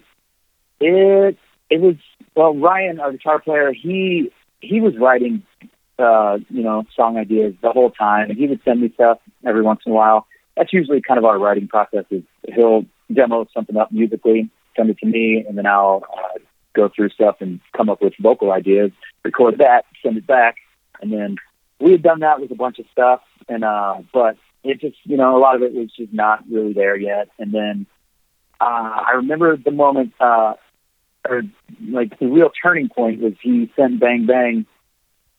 [0.80, 1.38] it
[1.70, 1.96] it was
[2.36, 4.32] well, Ryan, our guitar player, he
[4.62, 5.44] he was writing,
[5.98, 9.62] uh, you know, song ideas the whole time, and he would send me stuff every
[9.62, 10.28] once in a while.
[10.56, 12.06] That's usually kind of our writing process.
[12.10, 16.40] Is he'll demo something up musically, send it to me, and then I'll uh,
[16.80, 18.92] go through stuff and come up with vocal ideas,
[19.24, 20.56] record that, send it back,
[21.02, 21.38] and then
[21.80, 25.18] we had done that with a bunch of stuff, and uh, but it just you
[25.18, 27.86] know a lot of it was just not really there yet, and then
[28.60, 30.54] uh, I remember the moment, uh,
[31.28, 31.44] or
[31.88, 34.66] like the real turning point was he sent Bang Bang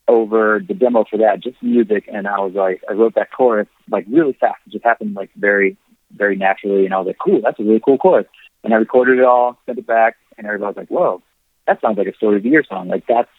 [0.09, 3.69] over the demo for that, just music, and I was like, I wrote that chorus
[3.91, 4.61] like really fast.
[4.67, 5.77] It just happened like very,
[6.15, 8.27] very naturally, and I was like, cool, that's a really cool chorus.
[8.65, 11.23] And I recorded it all, sent it back, and everybody was like, whoa,
[11.71, 12.89] that sounds like a Story of the Year song.
[12.89, 13.31] Like that's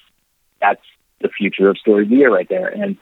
[0.62, 0.82] that's
[1.20, 2.68] the future of Story of the Year right there.
[2.68, 2.98] And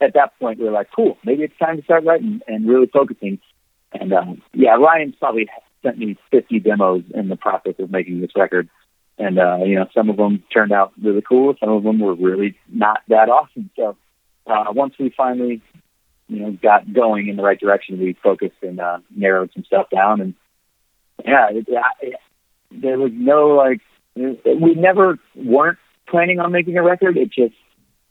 [0.00, 2.86] at that point, we were like, cool, maybe it's time to start writing and really
[2.86, 3.38] focusing.
[3.92, 5.48] And um, yeah, Ryan's probably
[5.82, 8.68] sent me 50 demos in the process of making this record.
[9.16, 11.54] And, uh, you know, some of them turned out really cool.
[11.60, 13.70] Some of them were really not that awesome.
[13.76, 13.96] So,
[14.44, 15.62] uh, once we finally,
[16.28, 19.88] you know, got going in the right direction, we focused and, uh, narrowed some stuff
[19.88, 20.20] down.
[20.20, 20.34] And
[21.24, 21.68] yeah, it,
[22.00, 22.16] it,
[22.72, 23.80] there was no like,
[24.16, 27.16] we never weren't planning on making a record.
[27.16, 27.54] It just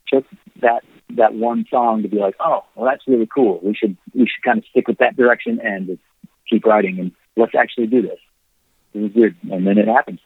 [0.08, 0.24] took
[0.60, 0.82] that,
[1.16, 3.60] that one song to be like, oh, well, that's really cool.
[3.62, 5.98] We should, we should kind of stick with that direction and
[6.48, 8.18] keep writing and let's actually do this.
[8.94, 9.36] It was weird.
[9.50, 10.20] And then it happened.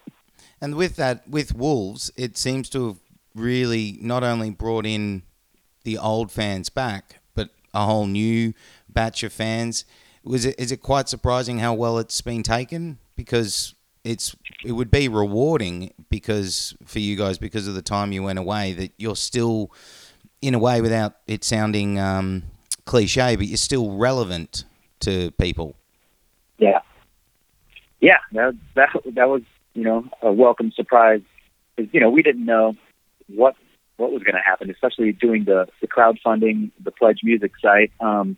[0.60, 2.96] And with that, with Wolves, it seems to have
[3.34, 5.22] really not only brought in
[5.84, 8.52] the old fans back, but a whole new
[8.88, 9.84] batch of fans.
[10.24, 12.98] Was it is it quite surprising how well it's been taken?
[13.16, 13.74] Because
[14.08, 14.34] it's
[14.64, 18.72] it would be rewarding because for you guys because of the time you went away
[18.72, 19.70] that you're still
[20.40, 22.42] in a way without it sounding um,
[22.84, 24.64] cliche, but you're still relevant
[25.00, 25.76] to people.
[26.58, 26.80] Yeah.
[28.00, 29.42] Yeah, that that that was
[29.74, 31.20] you know a welcome surprise
[31.76, 32.76] because you know we didn't know
[33.26, 33.56] what
[33.96, 37.90] what was going to happen, especially doing the the crowdfunding, the pledge music site.
[38.00, 38.36] Um,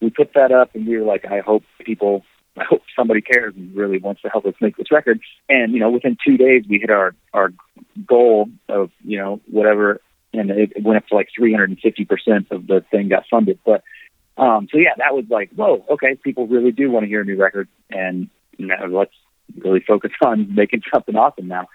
[0.00, 2.24] we put that up, and we were like, I hope people,
[2.58, 5.20] I hope somebody cares and really wants to help us make this record.
[5.48, 7.52] And you know, within two days, we hit our our
[8.06, 10.00] goal of you know whatever,
[10.32, 13.58] and it, it went up to like 350 percent of the thing got funded.
[13.64, 13.82] But
[14.36, 17.24] um, so yeah, that was like, whoa, okay, people really do want to hear a
[17.24, 18.28] new record, and
[18.58, 19.14] you know, let's
[19.58, 21.68] really focus on making something awesome now.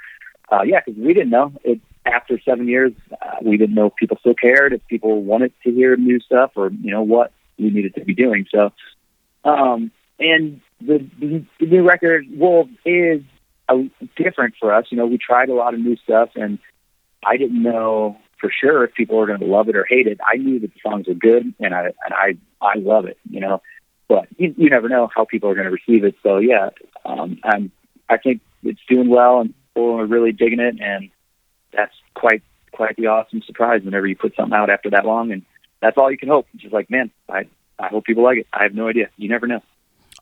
[0.51, 2.93] Uh, yeah, because we didn't know it after seven years.
[3.11, 6.51] Uh, we didn't know if people still cared, if people wanted to hear new stuff,
[6.55, 8.45] or you know what we needed to be doing.
[8.53, 8.71] So,
[9.43, 13.21] um, and the, the, the new record Wolves is
[13.69, 14.85] a, different for us.
[14.89, 16.59] You know, we tried a lot of new stuff, and
[17.25, 20.19] I didn't know for sure if people were going to love it or hate it.
[20.25, 23.17] I knew that the songs were good, and I and I I love it.
[23.29, 23.61] You know,
[24.07, 26.15] but you, you never know how people are going to receive it.
[26.23, 26.69] So yeah,
[27.05, 27.71] um, I'm
[28.09, 31.09] I think it's doing well, and people are really digging it, and
[31.73, 35.43] that's quite quite the awesome surprise whenever you put something out after that long, and
[35.81, 36.47] that's all you can hope.
[36.53, 37.47] It's just like, man, I
[37.79, 38.47] I hope people like it.
[38.53, 39.09] I have no idea.
[39.17, 39.61] You never know.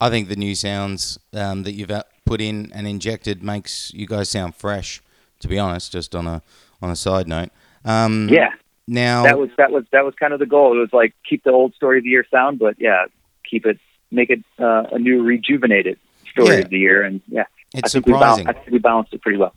[0.02, 1.92] I think the new sounds um, that you've
[2.26, 5.02] put in and injected makes you guys sound fresh.
[5.42, 6.42] To be honest, just on a
[6.82, 7.50] on a side note.
[7.84, 8.50] Um, yeah.
[8.88, 10.76] Now that was that was that was kind of the goal.
[10.76, 13.06] It was like keep the old story of the year sound, but yeah,
[13.50, 13.80] keep it,
[14.12, 15.98] make it uh, a new rejuvenated
[16.32, 16.62] story Yeah.
[16.62, 18.46] of the year, and yeah, it's I think we surprising.
[18.46, 19.54] balanced, I think we balanced it pretty well.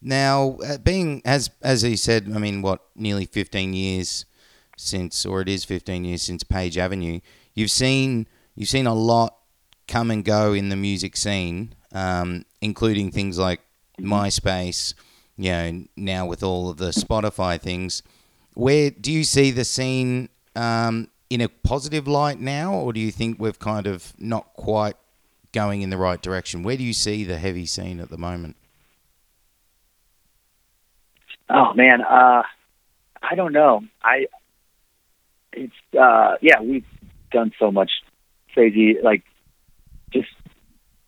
[0.00, 4.24] Now, uh, being as as he said, I mean, what nearly fifteen years
[4.76, 7.20] since, or it is fifteen years since Page Avenue.
[7.54, 9.35] You've seen you've seen a lot
[9.88, 13.60] come and go in the music scene, um, including things like
[14.00, 14.94] MySpace.
[15.36, 18.02] You know, now with all of the Spotify things,
[18.54, 23.12] where do you see the scene um, in a positive light now, or do you
[23.12, 24.96] think we've kind of not quite
[25.52, 26.62] going in the right direction?
[26.62, 28.56] Where do you see the heavy scene at the moment?
[31.48, 32.42] Oh man, uh,
[33.22, 33.82] I don't know.
[34.02, 34.26] I
[35.52, 36.84] it's uh, yeah, we've
[37.30, 37.90] done so much
[38.52, 39.22] crazy like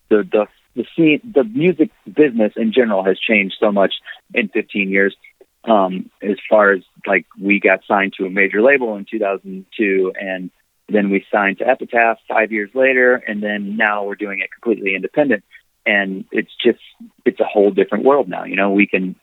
[0.09, 3.95] the the the scene, the music business in general has changed so much
[4.33, 5.15] in 15 years.
[5.65, 10.51] Um, as far as like we got signed to a major label in 2002, and
[10.87, 14.95] then we signed to Epitaph five years later, and then now we're doing it completely
[14.95, 15.43] independent.
[15.85, 16.79] And it's just
[17.25, 18.45] it's a whole different world now.
[18.45, 19.15] You know, we can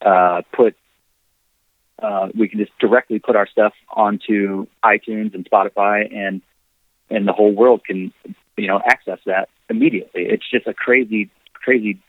[0.00, 0.76] uh, put
[2.02, 6.40] uh, we can just directly put our stuff onto iTunes and Spotify, and
[7.10, 8.12] and the whole world can
[8.56, 10.22] you know access that immediately.
[10.22, 12.00] It's just a crazy, crazy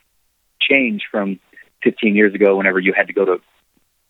[0.60, 1.40] change from
[1.84, 2.56] 15 years ago.
[2.56, 3.42] Whenever you had to go to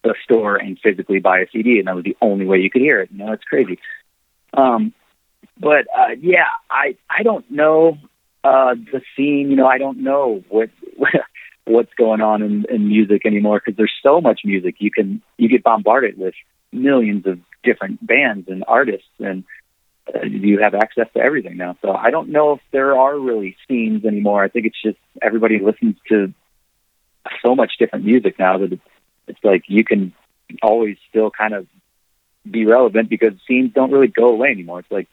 [0.03, 2.81] a store and physically buy a CD, and that was the only way you could
[2.81, 3.09] hear it.
[3.11, 3.79] You know, it's crazy.
[4.53, 4.93] Um,
[5.59, 7.97] but uh, yeah, I I don't know
[8.43, 9.49] uh, the scene.
[9.49, 10.69] You know, I don't know what.
[11.67, 15.49] what's going on in, in music anymore because there's so much music you can you
[15.49, 16.33] get bombarded with
[16.71, 19.43] millions of different bands and artists and
[20.13, 21.75] Uh, you have access to everything now.
[21.81, 24.43] So i don't know if there are really scenes anymore.
[24.43, 26.33] I think it's just everybody listens to
[27.43, 28.81] so much different music now that it's,
[29.27, 30.13] it's like you can
[30.61, 31.67] always still kind of
[32.49, 34.79] be relevant because scenes don't really go away anymore.
[34.79, 35.09] It's like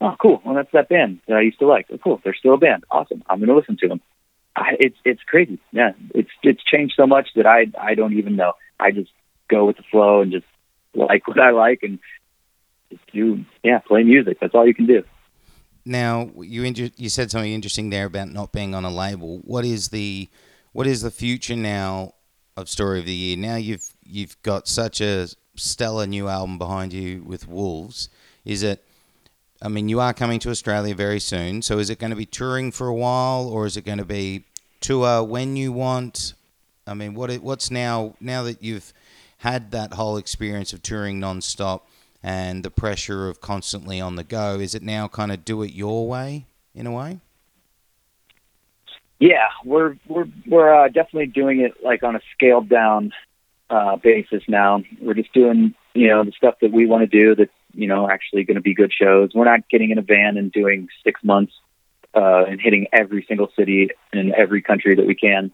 [0.00, 0.42] oh cool.
[0.44, 1.86] Well that's that band that i used to like.
[1.92, 2.20] Oh, cool.
[2.24, 2.84] They're still a band.
[2.90, 3.22] Awesome.
[3.28, 4.00] I'm going to listen to them.
[4.56, 5.58] I, it's it's crazy.
[5.70, 8.52] Yeah, it's it's changed so much that I I don't even know.
[8.78, 9.10] I just
[9.48, 10.46] go with the flow and just
[10.94, 11.98] like what I like and
[13.12, 14.38] do yeah play music.
[14.40, 15.04] That's all you can do.
[15.84, 19.38] Now you inter- you said something interesting there about not being on a label.
[19.44, 20.28] What is the
[20.72, 22.14] what is the future now
[22.56, 23.36] of Story of the Year?
[23.36, 28.08] Now you've you've got such a stellar new album behind you with Wolves.
[28.44, 28.84] Is it?
[29.60, 31.62] I mean, you are coming to Australia very soon.
[31.62, 34.04] So is it going to be touring for a while, or is it going to
[34.04, 34.44] be
[34.80, 36.34] tour when you want?
[36.86, 38.92] I mean, what what's now now that you've
[39.38, 41.82] had that whole experience of touring nonstop
[42.22, 44.58] and the pressure of constantly on the go?
[44.60, 47.20] Is it now kind of do it your way in a way?
[49.18, 53.12] Yeah, we're we're we're uh, definitely doing it like on a scaled down
[53.70, 54.82] uh, basis now.
[55.00, 58.10] We're just doing you know the stuff that we want to do that's you know
[58.10, 59.30] actually going to be good shows.
[59.34, 61.52] We're not getting in a van and doing six months
[62.14, 65.52] uh, and hitting every single city in every country that we can.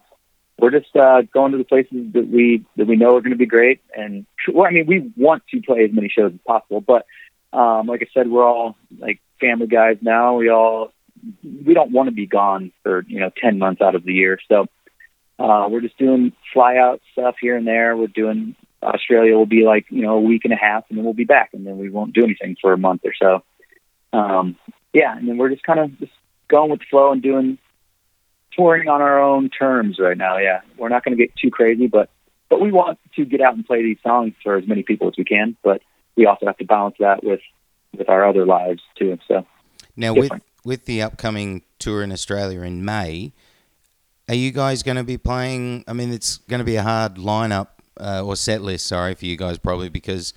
[0.61, 3.37] We're just uh, going to the places that we that we know are going to
[3.37, 3.81] be great.
[3.95, 7.05] And well, I mean, we want to play as many shows as possible, but
[7.51, 10.35] um, like I said, we're all like family guys now.
[10.35, 10.91] We all
[11.43, 14.39] we don't want to be gone for you know ten months out of the year.
[14.47, 14.67] So
[15.37, 17.95] uh, we're just doing fly out stuff here and there.
[17.95, 21.05] We're doing Australia will be like you know a week and a half, and then
[21.05, 23.43] we'll be back, and then we won't do anything for a month or so.
[24.11, 24.57] Um,
[24.93, 26.11] yeah, and then we're just kind of just
[26.47, 27.57] going with the flow and doing
[28.59, 30.37] touring on our own terms right now.
[30.37, 32.09] Yeah, we're not going to get too crazy, but
[32.49, 35.13] but we want to get out and play these songs for as many people as
[35.17, 35.55] we can.
[35.63, 35.81] But
[36.15, 37.41] we also have to balance that with
[37.97, 39.17] with our other lives too.
[39.27, 39.45] So
[39.95, 40.43] now different.
[40.65, 43.33] with with the upcoming tour in Australia in May,
[44.27, 45.83] are you guys going to be playing?
[45.87, 47.67] I mean, it's going to be a hard lineup
[47.99, 50.33] uh, or set list, sorry, for you guys probably because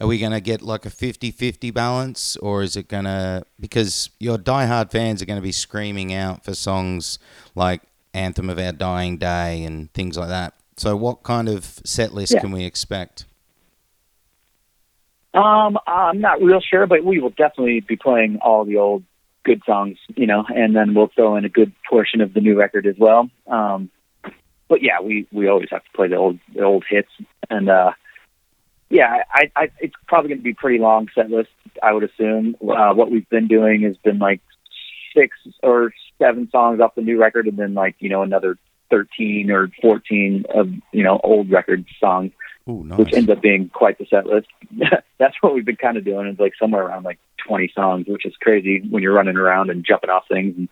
[0.00, 4.10] are we going to get like a 50-50 balance or is it going to because
[4.18, 7.18] your diehard fans are going to be screaming out for songs
[7.54, 7.82] like
[8.14, 10.54] Anthem of Our Dying Day and things like that.
[10.76, 12.40] So what kind of set list Yeah.
[12.40, 13.26] can we expect?
[15.34, 19.04] Um, I'm not real sure, but we will definitely be playing all the old
[19.44, 22.58] good songs, you know, and then we'll throw in a good portion of the new
[22.58, 23.30] record as well.
[23.46, 23.90] Um,
[24.68, 27.10] but yeah, we we always have to play the old the old hits,
[27.48, 27.92] and uh,
[28.90, 31.50] yeah, I, I it's probably going to be pretty long set list.
[31.82, 32.56] I would assume.
[32.62, 34.40] Uh, what we've been doing has been like
[35.14, 38.56] six or seven songs off the new record, and then like you know another
[38.90, 42.32] thirteen or fourteen of you know old record songs.
[42.68, 42.98] Ooh, nice.
[42.98, 44.48] which ends up being quite the set list.
[45.18, 46.26] That's what we've been kind of doing.
[46.26, 49.86] It's like somewhere around like 20 songs, which is crazy when you're running around and
[49.86, 50.54] jumping off things.
[50.54, 50.68] And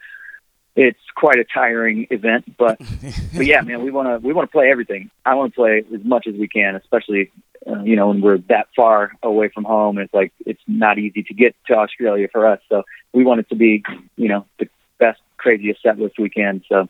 [0.77, 2.79] it's quite a tiring event, but
[3.35, 5.11] but yeah, man, we want to we want to play everything.
[5.25, 7.33] I want to play as much as we can, especially
[7.67, 9.99] uh, you know when we're that far away from home.
[9.99, 13.49] It's like it's not easy to get to Australia for us, so we want it
[13.49, 13.83] to be
[14.17, 14.69] you know the
[14.99, 16.63] best craziest set list we can.
[16.69, 16.89] So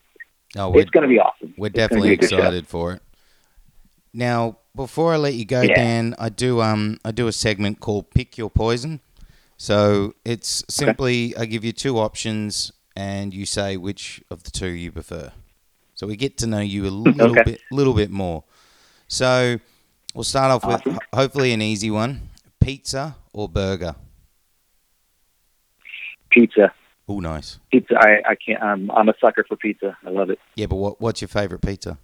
[0.57, 1.55] oh, it's going to be awesome.
[1.57, 2.39] we're It's definitely be a good show.
[2.39, 3.03] excited for it.
[4.13, 5.75] Now, before I let you go, Yeah.
[5.75, 9.01] Dan, I do um I do a segment called Pick Your Poison.
[9.59, 14.69] So it's simply I give you two options and you say which of the two
[14.69, 15.31] you prefer.
[15.95, 17.43] So we get to know you a little Okay.
[17.53, 18.45] bit little bit more.
[19.09, 19.59] So
[20.15, 20.93] we'll start off with Awesome.
[20.95, 22.31] ho- hopefully an easy one.
[22.61, 23.95] Pizza or burger?
[26.31, 26.73] Pizza,
[27.09, 27.59] Oh, nice.
[27.71, 27.95] pizza.
[27.99, 28.61] I I can't.
[28.63, 29.97] I'm I'm a sucker for pizza.
[30.05, 30.39] I love it.
[30.57, 31.99] Yeah, but what what's your favorite pizza?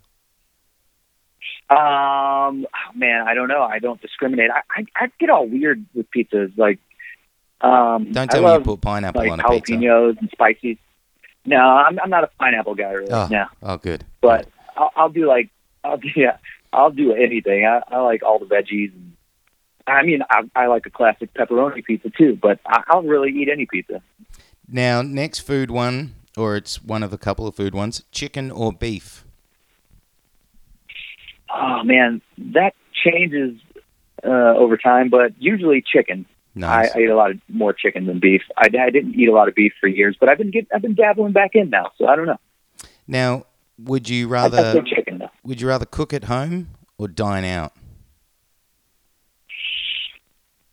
[1.70, 3.62] Um, oh, man, I don't know.
[3.62, 4.51] I don't discriminate.
[4.51, 6.57] I I, I get all weird with pizzas.
[6.57, 6.78] Like,
[7.62, 9.72] um, Don't I tell me you love, put pineapple like on a pizza.
[9.74, 10.78] jalapenos and spicy.
[11.44, 13.10] No, I'm I'm not a pineapple guy really.
[13.12, 14.04] Oh, No, oh, good.
[14.20, 15.50] but I'll, I'll do like
[15.84, 16.36] I'll do yeah
[16.72, 17.66] I'll do anything.
[17.66, 18.92] I, I like all the veggies.
[18.94, 19.12] And,
[19.86, 23.48] I mean, I, I like a classic pepperoni pizza too, but I, I'll really eat
[23.52, 24.00] any pizza.
[24.68, 28.72] Now, next food one, or it's one of a couple of food ones: chicken or
[28.72, 29.24] beef.
[31.54, 33.58] Oh man, that changes
[34.24, 36.24] uh, over time, but usually chicken.
[36.55, 36.94] Nice.
[36.94, 38.42] I, I eat a lot of more chicken than beef.
[38.57, 40.82] I, I didn't eat a lot of beef for years, but I've been get, I've
[40.82, 42.38] been dabbling back in now, so I don't know.
[43.07, 43.46] now,
[43.78, 45.12] would you rather chicken
[45.44, 47.72] would you rather cook at home or dine out?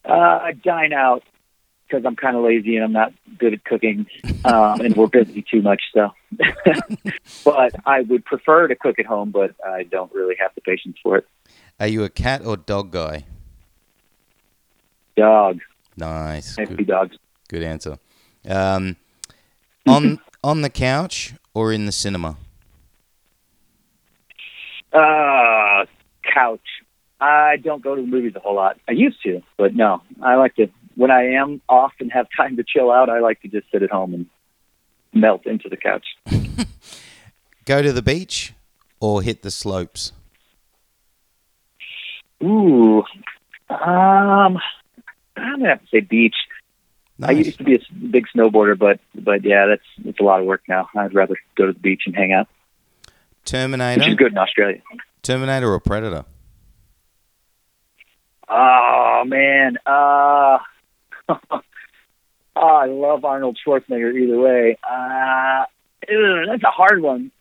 [0.05, 1.23] Uh, I dine out
[1.87, 4.07] because I'm kind of lazy and I'm not good at cooking,
[4.45, 5.81] um, and we're busy too much.
[5.93, 6.11] So,
[7.45, 10.97] but I would prefer to cook at home, but I don't really have the patience
[11.01, 11.27] for it.
[11.79, 13.25] Are you a cat or dog guy?
[15.15, 15.59] Dog,
[15.99, 16.57] Nice.
[16.57, 17.17] maybe Good, dogs.
[17.49, 17.97] good answer.
[18.47, 18.95] Um,
[19.87, 22.37] on on the couch or in the cinema?
[24.93, 25.85] Uh,
[26.33, 26.61] couch.
[27.21, 28.77] I don't go to the movies a whole lot.
[28.87, 30.01] I used to, but no.
[30.21, 33.09] I like to when I am off and have time to chill out.
[33.09, 34.25] I like to just sit at home and
[35.13, 36.05] melt into the couch.
[37.65, 38.53] Go to the beach
[38.99, 40.11] or hit the slopes?
[42.41, 43.03] Ooh,
[43.69, 44.57] um,
[45.39, 46.35] I'm gonna have to say beach.
[47.21, 50.45] I used to be a big snowboarder, but but yeah, that's it's a lot of
[50.45, 50.87] work now.
[50.95, 52.47] I'd rather go to the beach and hang out,
[53.45, 54.81] Terminator, which is good in Australia.
[55.21, 56.25] Terminator or Predator?
[58.47, 60.59] Oh man, uh,
[61.29, 61.61] oh,
[62.55, 64.77] I love Arnold Schwarzenegger either way.
[64.83, 65.65] Uh,
[66.07, 67.31] ew, that's a hard one.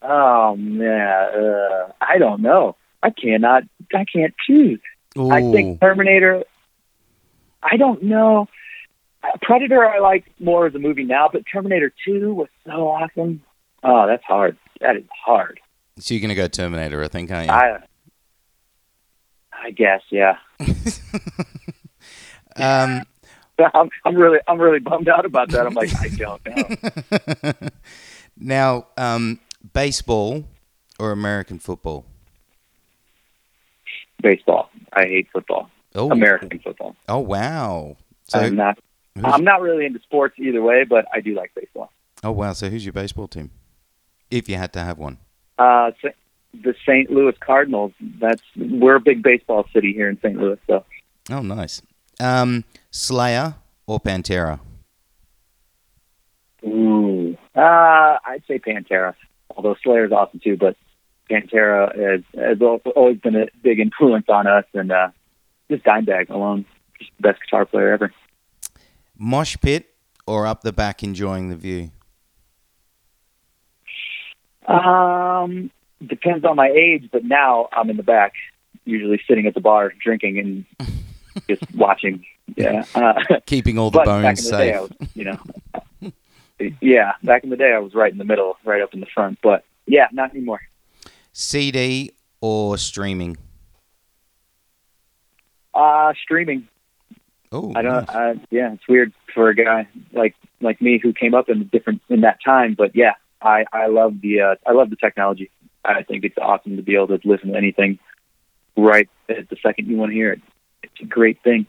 [0.00, 2.76] Oh man, uh, I don't know.
[3.02, 3.64] I cannot.
[3.94, 4.80] I can't choose.
[5.18, 6.44] Ooh, I think Terminator.
[7.62, 8.48] I don't know.
[9.40, 13.42] Predator I like more as a movie now, but Terminator Two was so awesome.
[13.82, 14.56] Oh, that's hard.
[14.80, 15.60] That is hard.
[15.98, 17.52] so you're gonna go Terminator, I think, aren't you?
[17.52, 17.78] I.
[19.64, 20.38] I guess, yeah.
[22.56, 23.02] um,
[23.74, 25.66] I'm, I'm really, I'm really bummed out about that.
[25.66, 27.68] I'm like, I don't know.
[28.36, 29.40] now, um,
[29.72, 30.44] baseball
[30.98, 32.06] or American football?
[34.22, 34.70] Baseball.
[34.92, 35.70] I hate football.
[35.94, 36.96] Oh, American football.
[37.08, 37.96] Oh wow!
[38.28, 38.78] So, I'm not.
[39.22, 41.92] I'm not really into sports either way, but I do like baseball.
[42.24, 42.52] oh wow!
[42.52, 43.50] So who's your baseball team?
[44.30, 45.18] If you had to have one.
[45.58, 45.90] Uh,
[46.54, 47.10] the St.
[47.10, 47.92] Louis Cardinals.
[48.00, 50.36] That's we're a big baseball city here in St.
[50.36, 50.58] Louis.
[50.66, 50.84] So
[51.30, 51.82] Oh, nice.
[52.20, 53.54] Um, Slayer
[53.86, 54.60] or Pantera?
[56.64, 57.36] Ooh.
[57.54, 59.14] Uh, I'd say Pantera,
[59.54, 60.76] although Slayer's awesome too, but
[61.32, 65.08] Pantera has, has al- always been a big influence on us, and uh,
[65.70, 66.64] just Dimebag alone,
[66.98, 68.12] just the best guitar player ever.
[69.16, 69.94] Mosh pit
[70.26, 71.90] or up the back enjoying the view?
[74.66, 75.70] Um,
[76.06, 78.34] depends on my age, but now I'm in the back,
[78.84, 80.88] usually sitting at the bar drinking and
[81.48, 82.24] just watching.
[82.56, 82.84] Yeah.
[82.94, 83.14] Uh,
[83.46, 84.80] Keeping all the but back bones in the day, safe.
[84.80, 86.12] was, you know,
[86.80, 89.06] yeah, back in the day, I was right in the middle, right up in the
[89.06, 89.38] front.
[89.42, 90.60] But yeah, not anymore.
[91.32, 93.36] CD or streaming?
[95.74, 96.68] Uh, streaming.
[97.50, 98.06] Oh, I don't.
[98.06, 98.08] nice.
[98.08, 102.00] Uh, yeah, it's weird for a guy like like me who came up in different
[102.08, 102.74] in that time.
[102.76, 105.50] But yeah, I I love the uh, I love the technology.
[105.84, 107.98] I think it's awesome to be able to listen to anything
[108.76, 110.40] right at the second you want to hear it.
[110.82, 111.66] It's a great thing.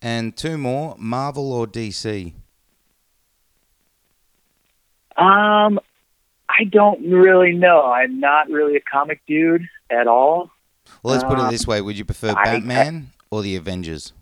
[0.00, 2.32] And two more: Marvel or DC?
[5.16, 5.80] Um,
[6.58, 7.84] I don't really know.
[7.92, 10.50] I'm not really a comic dude at all.
[11.02, 14.12] Well, let's put it Uh, this way: Would you prefer I- Batman or the Avengers?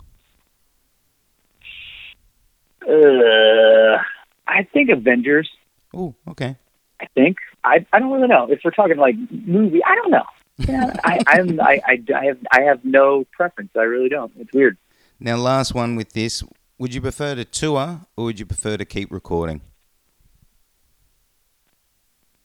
[2.87, 3.99] Uh,
[4.47, 5.49] I think Avengers.
[5.95, 6.57] Oh, okay.
[7.01, 9.83] I think I I don't really know if we're talking like movie.
[9.85, 10.25] I don't know.
[10.59, 13.71] Yeah, I I'm, I I I have I have no preference.
[13.77, 14.33] I really don't.
[14.39, 14.77] It's weird.
[15.19, 16.43] Now, last one with this:
[16.79, 19.63] Would you prefer to tour or would you prefer to keep recording?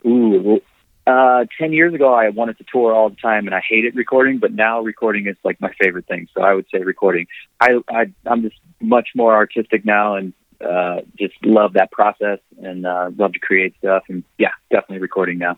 [0.06, 0.62] Ooh.
[1.08, 4.38] Uh, ten years ago, I wanted to tour all the time, and I hated recording.
[4.38, 6.28] But now, recording is like my favorite thing.
[6.34, 7.28] So I would say recording.
[7.60, 10.34] I, I I'm just much more artistic now, and
[10.64, 14.04] uh, just love that process, and uh, love to create stuff.
[14.10, 15.58] And yeah, definitely recording now.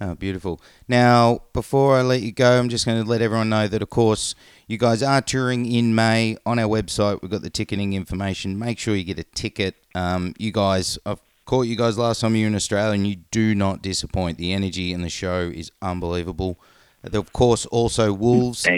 [0.00, 0.60] Oh, beautiful.
[0.86, 3.90] Now, before I let you go, I'm just going to let everyone know that, of
[3.90, 4.36] course,
[4.68, 6.36] you guys are touring in May.
[6.46, 8.56] On our website, we've got the ticketing information.
[8.56, 9.74] Make sure you get a ticket.
[9.96, 11.20] Um, you guys, I've
[11.50, 14.38] caught you guys last time you were in Australia, and you do not disappoint.
[14.38, 16.60] The energy in the show is unbelievable.
[17.02, 18.68] Of course, also Wolves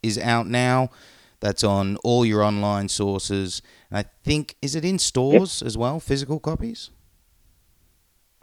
[0.00, 0.90] is out now.
[1.40, 3.62] That's on all your online sources.
[3.90, 6.90] And I think, is it in stores as well, physical copies?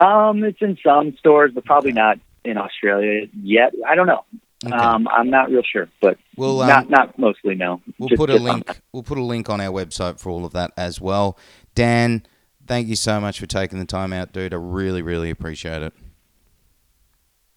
[0.00, 3.72] Um, it's in some stores, but probably not in Australia yet.
[3.88, 4.24] I don't know.
[4.66, 4.76] Okay.
[4.76, 7.80] Um, I'm not real sure, but We'll, um, not not mostly no.
[7.98, 8.82] We'll Just- put a link.
[8.92, 11.38] We'll put a link on our website for all of that as well.
[11.74, 12.26] Dan,
[12.66, 14.54] thank you so much for taking the time out, dude.
[14.54, 15.92] I really, really appreciate it.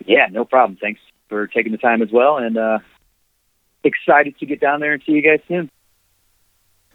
[0.06, 0.78] Yeah, no problem.
[0.80, 2.80] Thanks for taking the time as well, and uh,
[3.84, 5.70] excited to get down there and see you guys soon.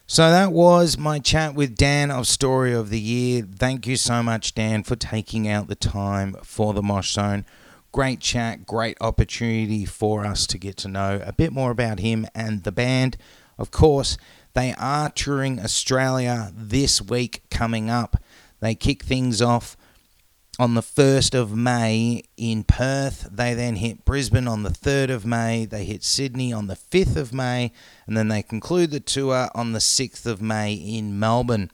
[0.06, 3.42] So that was my chat with Dan of Story of the Year.
[3.42, 7.44] Thank you so much, Dan, for taking out the time for the Mosh Zone.
[7.92, 12.26] Great chat, great opportunity for us to get to know a bit more about him
[12.34, 13.16] and the band.
[13.56, 14.16] Of course,
[14.54, 18.16] they are touring Australia this week coming up.
[18.60, 19.76] They kick things off
[20.58, 23.28] on the 1st of May in Perth.
[23.32, 25.64] They then hit Brisbane on the 3rd of May.
[25.64, 27.72] They hit Sydney on the 5th of May.
[28.06, 31.70] And then they conclude the tour on the 6th of May in Melbourne.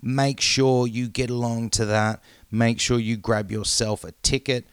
[0.00, 2.22] Make sure you get along to that.
[2.50, 4.66] Make sure you grab yourself a ticket.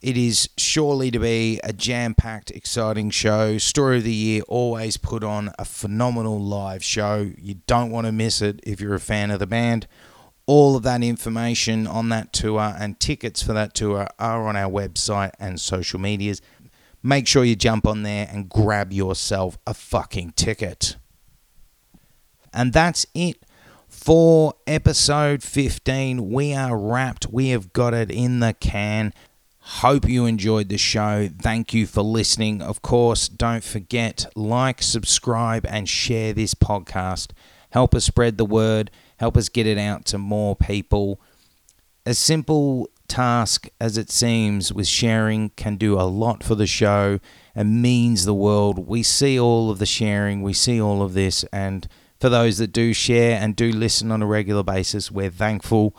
[0.00, 3.58] It is surely to be a jam packed, exciting show.
[3.58, 7.32] Story of the Year always put on a phenomenal live show.
[7.36, 9.88] You don't want to miss it if you're a fan of the band.
[10.46, 14.70] All of that information on that tour and tickets for that tour are on our
[14.70, 16.40] website and social medias.
[17.02, 20.96] Make sure you jump on there and grab yourself a fucking ticket.
[22.52, 23.42] And that's it
[23.88, 26.30] for episode 15.
[26.30, 27.26] We are wrapped.
[27.26, 29.12] We have got it in the can.
[29.68, 31.28] Hope you enjoyed the show.
[31.42, 32.62] Thank you for listening.
[32.62, 37.32] Of course, don't forget like, subscribe and share this podcast.
[37.70, 38.90] Help us spread the word.
[39.18, 41.20] Help us get it out to more people.
[42.06, 47.20] A simple task as it seems with sharing can do a lot for the show
[47.54, 48.88] and means the world.
[48.88, 51.86] We see all of the sharing, we see all of this, and
[52.18, 55.94] for those that do share and do listen on a regular basis, we're thankful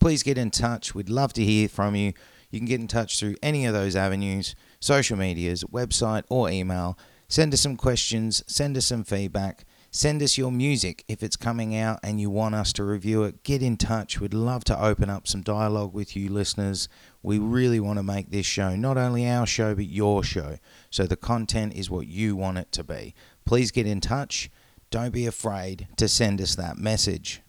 [0.00, 0.96] Please get in touch.
[0.96, 2.12] We'd love to hear from you.
[2.50, 6.98] You can get in touch through any of those avenues social medias, website, or email.
[7.28, 9.64] Send us some questions, send us some feedback,
[9.94, 13.44] send us your music if it's coming out and you want us to review it.
[13.44, 14.18] Get in touch.
[14.20, 16.88] We'd love to open up some dialogue with you, listeners.
[17.22, 20.58] We really want to make this show not only our show, but your show.
[20.90, 23.14] So the content is what you want it to be.
[23.44, 24.50] Please get in touch.
[24.90, 27.42] Don't be afraid to send us that message.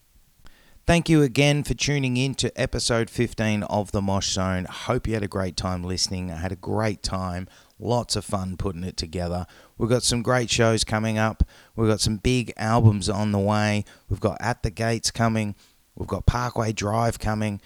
[0.85, 4.65] Thank you again for tuning in to episode 15 of The Mosh Zone.
[4.65, 6.29] Hope you had a great time listening.
[6.29, 7.47] I had a great time.
[7.79, 9.45] Lots of fun putting it together.
[9.83, 11.43] We've got some great shows coming up.
[11.75, 13.83] We've got some big albums on the way.
[14.07, 15.55] We've got At the Gates coming.
[15.93, 17.59] We've got Parkway Drive coming.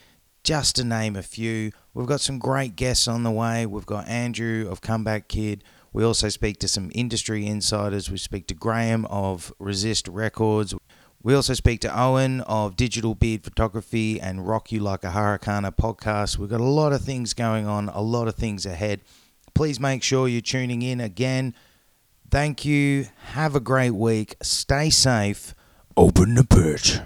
[0.44, 1.72] Just to name a few.
[1.94, 3.68] We've got some great guests on the way.
[3.68, 5.64] We've got Andrew of Comeback Kid.
[5.94, 8.10] We also speak to some industry insiders.
[8.10, 10.74] We speak to Graham of Resist Records.
[11.22, 15.66] We also speak to Owen of Digital Beard Photography and Rock You Like a Hurricane
[15.66, 16.40] podcast.
[16.40, 19.02] We've got a lot of things going on, a lot of things ahead.
[19.54, 21.54] please make sure you're tuning in again.
[22.30, 23.08] Thank you.
[23.34, 24.36] Have a great week.
[24.42, 25.54] Stay safe.
[25.96, 27.00] Open the pitch.